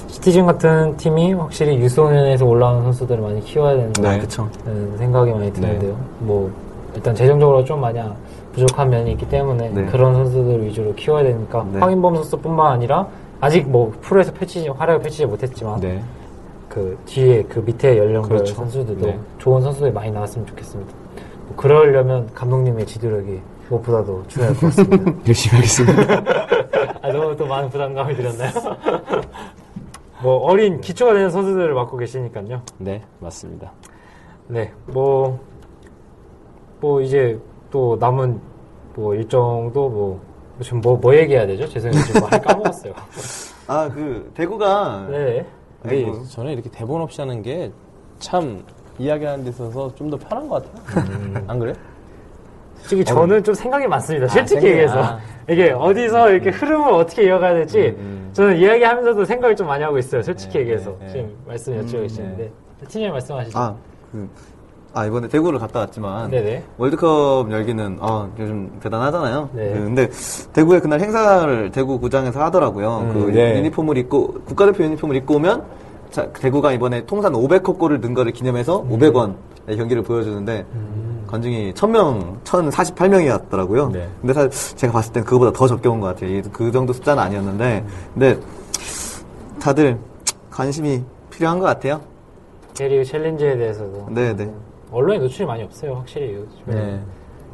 [0.09, 4.19] 시티즌 같은 팀이 확실히 유소년에서 올라오는 선수들을 많이 키워야 되는 네.
[4.19, 4.49] 그쵸.
[4.99, 5.97] 생각이 많이 드는데요.
[6.21, 6.51] 뭐
[6.95, 7.99] 일단 재정적으로 좀 많이
[8.53, 9.87] 부족한 면이 있기 때문에 네.
[9.87, 11.79] 그런 선수들 위주로 키워야 되니까 네.
[11.79, 13.07] 황인범 선수뿐만 아니라
[13.41, 16.03] 아직 뭐 프로에서 펼치지 활약을 펼치지 못했지만 네.
[16.69, 18.55] 그 뒤에 그 밑에 연령별 그렇죠.
[18.55, 19.19] 선수들도 네.
[19.39, 20.93] 좋은 선수들이 많이 나왔으면 좋겠습니다.
[21.47, 25.13] 뭐 그러려면 감독님의 지도력이 무엇보다도 중요할 것 같습니다.
[25.27, 26.23] 열심히 하겠습니다.
[27.03, 28.51] 아, 너무 또 많은 부담감을 드렸나요?
[30.23, 32.63] 뭐 어린 기초가 되는 선수들을 맡고 계시니까요.
[32.79, 33.73] 네, 맞습니다.
[34.47, 35.41] 네, 뭐,
[36.81, 37.39] 뭐 이제
[37.73, 38.39] 또 남은
[38.95, 40.21] 뭐 일정도 뭐,
[40.61, 41.67] 지금 뭐, 뭐 얘기해야 되죠?
[41.67, 42.01] 죄송해요.
[42.05, 42.93] 지금 말 까먹었어요.
[43.67, 45.07] 아, 그, 대구가.
[45.11, 45.45] 네.
[45.85, 46.23] 아이고.
[46.25, 47.73] 저는 이렇게 대본 없이 하는 게
[48.21, 48.63] 참
[49.01, 51.43] 이야기하는 데 있어서 좀 더 편한 것 같아요.
[51.49, 51.73] 안 그래?
[52.77, 54.29] 솔직히 저는 좀 생각이 많습니다.
[54.29, 55.03] 솔직히 생각이- 얘기해서.
[55.03, 55.19] 아.
[55.51, 58.31] 이게 어디서 이렇게 흐름을 어떻게 이어가야 될지 음, 음.
[58.33, 60.23] 저는 이야기하면서도 생각을 좀 많이 하고 있어요.
[60.23, 60.91] 솔직히 네, 얘기해서.
[61.01, 61.13] 네, 네.
[61.13, 62.49] 지금 말씀 여쭤보시는데.
[62.83, 63.59] 팀장님 말씀하시죠.
[63.59, 63.75] 아,
[64.13, 64.29] 그,
[64.95, 66.31] 아, 이번에 대구를 갔다 왔지만.
[66.31, 66.65] 네네.
[66.77, 69.49] 월드컵 열기는, 아, 요즘 대단하잖아요.
[69.55, 69.73] 네.
[69.73, 70.11] 그, 근데,
[70.53, 72.99] 대구에 그날 행사를 대구 구장에서 하더라고요.
[72.99, 73.57] 음, 그, 네.
[73.59, 75.63] 유니폼을 입고, 국가대표 유니폼을 입고 오면,
[76.11, 80.67] 자, 대구가 이번에 통산 500호 골을 넣은 거를 기념해서 500원의 경기를 보여주는데,
[81.27, 83.93] 관중이 1000명, 1048명이었더라고요.
[83.93, 84.07] 네.
[84.21, 86.29] 근데 사실 제가 봤을 땐 그거보다 더 적게 온 것 같아요.
[86.37, 87.83] 이- 그 정도 숫자는 아니었는데,
[88.13, 88.39] 근데
[89.59, 89.99] 다들
[90.51, 92.03] 관심이 필요한 것 같아요.
[92.75, 94.09] K리그 챌린지에 대해서도.
[94.11, 94.51] 네네.
[94.93, 95.95] 언론에 노출이 많이 없어요.
[95.95, 96.45] 확실히.
[96.67, 97.01] 네.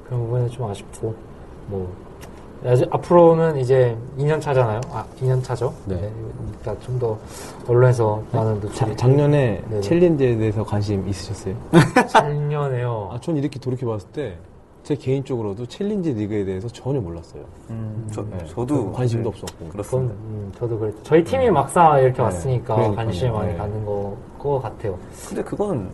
[0.06, 1.14] 그런 부분은 좀 아쉽고
[1.68, 1.92] 뭐
[2.66, 4.80] 아직 앞으로는 이제 2년 차잖아요.
[4.90, 5.72] 아 2년 차죠.
[5.86, 6.10] 네.
[6.60, 7.16] 그러니까 좀 더
[7.68, 9.80] 언론에서 많은 자- 노출이 작년에 네네.
[9.82, 11.54] 챌린지에 대해서 관심 있으셨어요?
[12.08, 13.10] 작년에요.
[13.12, 14.36] 아, 전 이렇게 돌이켜 봤을 때,
[14.82, 17.44] 제 개인적으로도 챌린지 리그에 대해서 전혀 몰랐어요.
[18.10, 18.38] 저, 네.
[18.46, 18.90] 저도.
[18.92, 19.54] 관심도 네, 없었고.
[19.58, 20.14] 그건, 그렇습니다.
[20.14, 21.02] 음, 저도 그랬죠.
[21.04, 22.22] 저희 팀이 막상 이렇게 네.
[22.22, 22.96] 왔으니까 그러니까요.
[22.96, 23.58] 관심이 많이 네.
[23.58, 24.98] 가는 거, 거 같아요.
[25.28, 25.90] 근데 그건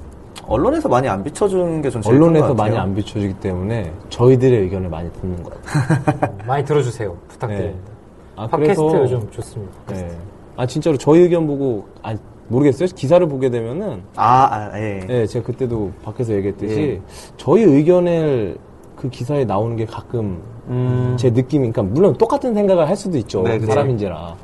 [0.49, 2.81] 언론에서 많이 안 비춰주는 게 전 제일 언론에서 많이 같아요.
[2.81, 6.31] 안 비춰지기 때문에 저희들의 의견을 많이 듣는 것 같아요.
[6.33, 7.17] 음, 많이 들어주세요.
[7.29, 7.93] 부탁드립니다.
[8.37, 9.73] 아, 팟캐스트 요즘 좋습니다.
[9.89, 10.11] 네.
[10.57, 12.15] 아, 진짜로 저희 의견 보고, 아,
[12.49, 12.89] 모르겠어요.
[12.95, 15.01] 기사를 보게 되면은, 아, 아, 예.
[15.07, 17.01] 네, 제가 그때도 밖에서 얘기했듯이, 예.
[17.37, 18.59] 저희 의견을
[18.97, 23.43] 그 기사에 나오는 게 가끔 음, 제 느낌이, 그러니까 물론 똑같은 생각을 할 수도 있죠.
[23.43, 23.59] 네.
[23.59, 24.37] 사람인지라.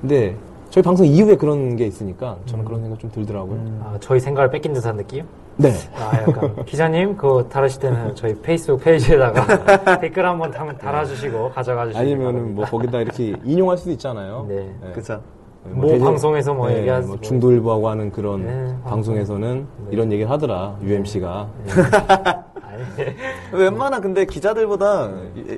[0.00, 0.36] 근데
[0.70, 3.58] 저희 방송 이후에 그런 게 있으니까 저는 그런 생각 좀 들더라고요.
[3.84, 5.24] 아, 저희 생각을 뺏긴 듯한 느낌?
[5.56, 5.72] 네.
[5.94, 11.98] 아, 약간 기자님 그거 다루실 때는 저희 페이스북 페이지에다가 댓글 한번 달- 달아주시고 가져가 주시기
[12.00, 14.46] 아니면은 뭐 거기다 이렇게 인용할 수도 있잖아요.
[14.48, 14.74] 네.
[14.94, 15.20] 그쵸.
[15.64, 17.22] 뭐 방송에서 뭐 얘기하지 뭐 뭐.
[17.22, 21.46] 중도일보하고 하는 그런 네, 방송에서는 이런 얘기를 하더라 UMC가
[23.52, 25.10] 웬만한 근데 기자들보다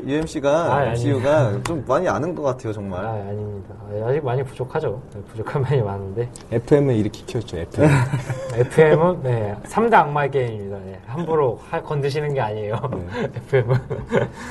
[0.07, 3.05] UMC가, 아, MCU가 좀 많이 아는 것 같아요, 아, 정말.
[3.05, 3.75] 아닙니다.
[3.81, 5.01] 아, 아직 많이 부족하죠.
[5.15, 7.89] 네, 부족한 면이 많은데 FM을 이렇게 키웠죠 FM.
[8.55, 10.79] FM은 네, 3대 악마의 게임입니다.
[10.85, 12.77] 네, 함부로 하- 건드시는 게 아니에요.
[13.49, 13.77] FM은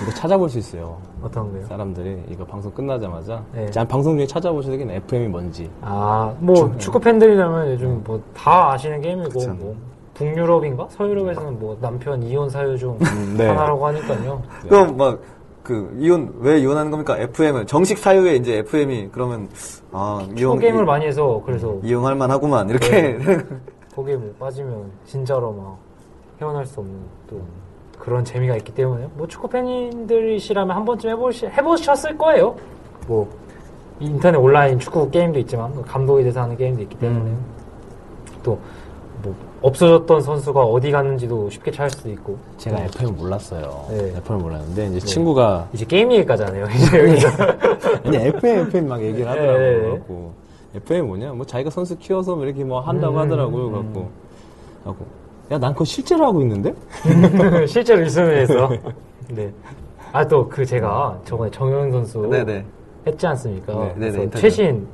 [0.03, 0.97] 이거 찾아볼 수 있어요.
[1.22, 1.66] 어떤 거요?
[1.68, 3.70] 사람들이 이거 방송 끝나자마자 네.
[3.72, 5.70] 자, 방송 중에 찾아보셔야 되겠네 FM이 뭔지.
[5.82, 9.53] 아, 뭐 축구 팬들이라면 요즘 뭐 다 아시는 게임이고 그쵸.
[9.53, 9.76] 뭐
[10.14, 12.97] 북유럽인가 서유럽에서는 뭐 남편 이혼 사유 중
[13.38, 13.47] 네.
[13.47, 14.41] 하나라고 하니까요.
[14.68, 15.20] 그럼 막,
[15.64, 17.18] 그, 이혼, 왜 이혼하는 겁니까?
[17.18, 17.66] FM을.
[17.66, 19.47] 정식 사유에 이제 FM이, 그러면,
[19.91, 20.59] 아, 이혼.
[20.59, 23.18] 게임을 많이 해서 그래서 이용할 만하구만, 이렇게.
[23.95, 25.78] 거기에 뭐 빠지면 진짜로 막
[26.41, 26.95] 헤어날 수 없는
[27.30, 27.41] 또
[27.99, 32.55] 그런 재미가 있기 때문에 뭐 축구 팬들이시라면 한 번쯤 해보시, 해보셨을 거예요.
[33.07, 33.30] 뭐
[33.99, 37.34] 인터넷 온라인 축구 게임도 있지만 그 감독에 대해서 하는 게임도 있기 때문에
[38.43, 38.59] 또뭐
[39.64, 43.86] 없어졌던 선수가 어디 갔는지도 쉽게 찾을 수도 있고 제가 FM을 몰랐어요.
[43.89, 44.14] 네.
[44.18, 46.66] FM을 몰랐는데 이제 친구가 이제 게임 얘기까지 하네요.
[46.76, 47.28] 이제 여기서
[48.03, 49.57] 아니 FM FM 막 얘기를 네, 하더라고요.
[49.59, 49.80] 네.
[49.82, 50.34] 그래갖고
[50.76, 51.34] FM 뭐냐?
[51.34, 53.70] 뭐 자기가 선수 키워서 뭐 이렇게 뭐 한다고 음, 하더라고요.
[53.72, 54.09] 그래갖고
[54.84, 55.05] 그래갖고
[55.51, 56.74] 야 난 그거 실제로 하고 있는데?
[57.68, 58.70] 실제로 일선에서
[59.30, 59.51] 네.
[60.11, 62.66] 아 또 그 제가 저번에 정영 선수 네네.
[63.07, 63.93] 했지 않습니까?
[63.95, 64.30] 네.
[64.32, 64.86] 최신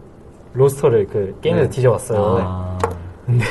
[0.54, 1.70] 로스터를 그 게임에서 네.
[1.70, 2.38] 뒤져왔어요.
[2.42, 2.78] 아,
[3.26, 3.44] 근데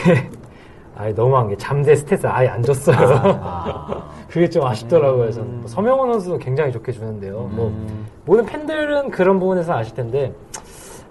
[0.99, 2.97] 아예 너무한 게 잠재 스탯을 아예 안 줬어요.
[3.23, 4.11] 아.
[4.29, 5.21] 그게 좀 아쉽더라고요.
[5.21, 7.49] 그래서 뭐 서명원 선수도 굉장히 좋게 주는데요.
[7.53, 7.73] 뭐
[8.25, 10.35] 모든 팬들은 그런 부분에서 아실 텐데,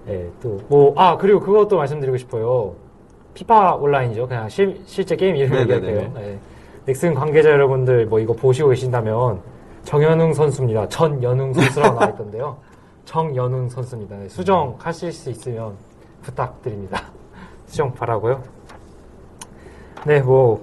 [0.09, 2.75] 예, 또, 뭐, 아, 그리고 그것도 말씀드리고 싶어요.
[3.33, 4.27] 피파 온라인이죠.
[4.27, 5.57] 그냥 실, 실제 게임 이름.
[5.57, 6.13] 얘기할게요.
[6.17, 6.37] 예.
[6.85, 9.39] 넥슨 관계자 여러분들 뭐 이거 보시고 계신다면,
[9.83, 10.89] 정현웅 선수입니다.
[10.89, 12.57] 전연웅 선수라고 나와 있던데요.
[13.05, 14.17] 정연웅 선수입니다.
[14.17, 15.73] 네, 수정 하실 수 있으면
[16.21, 17.03] 부탁드립니다.
[17.67, 18.56] 수정 바라고요.
[20.05, 20.61] 네, 뭐,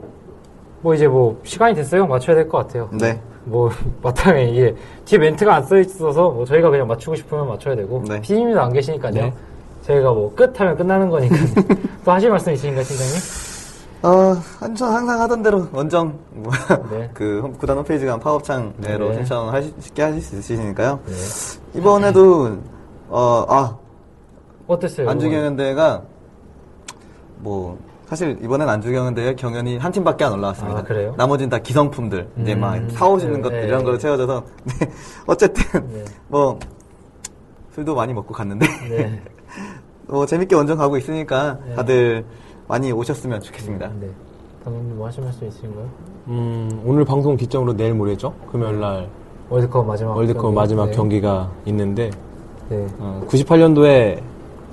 [0.81, 2.07] 뭐 이제 뭐 시간이 됐어요.
[2.07, 2.89] 맞춰야 될 것 같아요.
[2.93, 3.21] 네.
[3.45, 3.71] 뭐
[4.03, 4.75] 마땅해 이게
[5.05, 8.21] 뒤에 멘트가 안 써 있어서 뭐 저희가 그냥 맞추고 싶으면 맞춰야 되고 네.
[8.21, 9.13] 피디님도 안 계시니까요.
[9.13, 9.33] 네.
[9.83, 11.37] 저희가 뭐 끝하면 끝나는 거니까
[12.05, 13.15] 또 하실 말씀 있으신가요, 팀장님?
[14.03, 16.53] 어, 한- 저 항상 하던 대로 원정 뭐,
[16.91, 17.11] 네.
[17.15, 19.15] 그 홈- 구단 홈페이지 간 파업창으로 네.
[19.17, 21.01] 신청하시 쉽게 하실 수 있으시니까요.
[21.07, 21.13] 네.
[21.79, 22.57] 이번에도
[23.11, 23.77] 어, 아
[24.67, 25.09] 어땠어요?
[25.11, 26.03] 안주경연대가
[27.39, 30.81] 뭐 사실 이번엔 안주경연대의 경연이 한 팀밖에 안 올라왔습니다.
[30.81, 31.15] 아, 그래요?
[31.17, 33.85] 나머지는 다 기성품들 이제 음, 막 사오시는 네, 것들 네, 이런 네.
[33.85, 34.91] 걸로 채워져서 네,
[35.27, 36.05] 어쨌든 네.
[36.29, 36.59] 뭐
[37.73, 39.23] 술도 많이 먹고 갔는데 네.
[40.07, 41.75] 뭐 재밌게 원정 가고 있으니까 네.
[41.75, 42.25] 다들
[42.69, 43.91] 많이 오셨으면 좋겠습니다.
[44.01, 44.11] 네.
[44.65, 45.89] 감독님 뭐 하실 말씀 있으신가요?
[46.29, 48.35] 음, 오늘 방송 기점으로 내일 모레죠?
[48.51, 49.09] 금요일 날
[49.51, 50.55] 월드컵 마지막 월드컵 경기.
[50.57, 50.93] 마지막 네.
[50.93, 52.11] 경기가 있는데
[52.69, 52.87] 네.
[52.99, 54.23] 어, 98년도에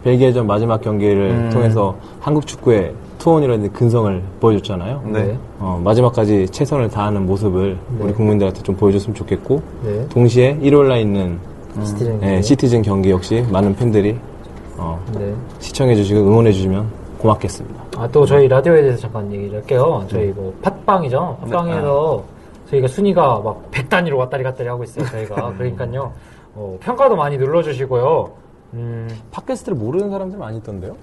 [0.04, 1.50] 벨기에전 마지막 경기를 음.
[1.52, 5.04] 통해서 한국 축구의 투혼이라는 근성을 보여줬잖아요.
[5.06, 5.38] 네.
[5.60, 8.04] 어, 마지막까지 최선을 다하는 모습을 네.
[8.06, 10.08] 우리 국민들한테 좀 보여줬으면 좋겠고 네.
[10.10, 11.40] 동시에 일요일 날 있는
[11.84, 12.16] 시티즌.
[12.24, 12.42] 예, 경기.
[12.44, 14.18] 시티즌 경기 역시 많은 팬들이
[14.76, 15.32] 어, 네.
[15.60, 17.84] 시청해 주시고 응원해 주시면 고맙겠습니다.
[17.98, 20.04] 아, 또 저희 라디오에 대해서 잠깐 얘기를 할게요.
[20.10, 21.38] 저희 뭐, 팟빵이죠.
[21.42, 22.24] 팟빵에서
[22.72, 25.54] 저희가 순위가 막 100단위로 왔다리 갔다리 하고 있어요, 저희가.
[25.60, 26.12] 그러니까요.
[26.56, 28.32] 어, 평가도 많이 눌러주시고요.
[28.74, 30.96] 음, 팟캐스트를 모르는 사람들 많이 있던데요?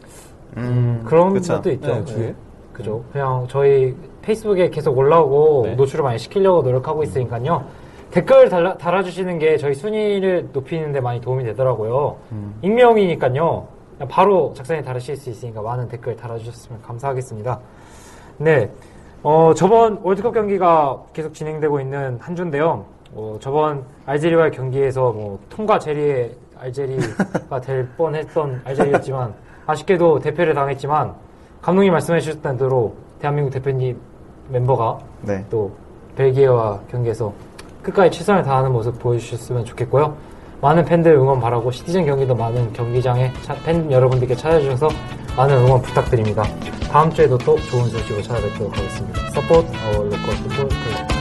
[0.57, 1.55] 음, 그런 그쵸.
[1.55, 1.95] 것도 있죠.
[1.95, 2.35] 네, 주위에.
[2.73, 3.03] 그죠.
[3.13, 5.75] 그냥 저희 페이스북에 계속 올라오고 네.
[5.75, 7.65] 노출을 많이 시키려고 노력하고 있으니까요.
[8.11, 12.17] 댓글 달라, 달아주시는 게 저희 순위를 높이는데 많이 도움이 되더라고요.
[12.63, 13.67] 익명이니까요.
[13.97, 17.59] 그냥 바로 작성해 달으실 수 있으니까 많은 댓글 달아주셨으면 감사하겠습니다.
[18.39, 18.71] 네.
[19.23, 22.85] 어, 저번 월드컵 경기가 계속 진행되고 있는 한 주인데요.
[23.15, 29.35] 어, 저번 알제리와의 경기에서 뭐 통과 제리의 알제리가 될 뻔했던 알제리였지만
[29.79, 31.13] 아쉽게도 대패를 당했지만
[31.61, 33.97] 감독님 말씀해 주셨던 대로 대한민국 대표팀
[34.51, 35.45] 멤버가 네.
[35.51, 35.71] 또
[36.17, 37.33] 벨기에와 경기에서
[37.83, 40.17] 끝까지 최선을 다하는 모습 보여주셨으면 좋겠고요.
[40.63, 44.89] 많은 팬들 응원 바라고 시티즌 경기도 많은 경기장에 차- 팬 여러분들께 찾아주셔서
[45.37, 46.43] 많은 응원 부탁드립니다.
[46.91, 49.21] 다음 주에도 또 좋은 소식으로 찾아뵙도록 하겠습니다.
[49.31, 51.18] Support our local football club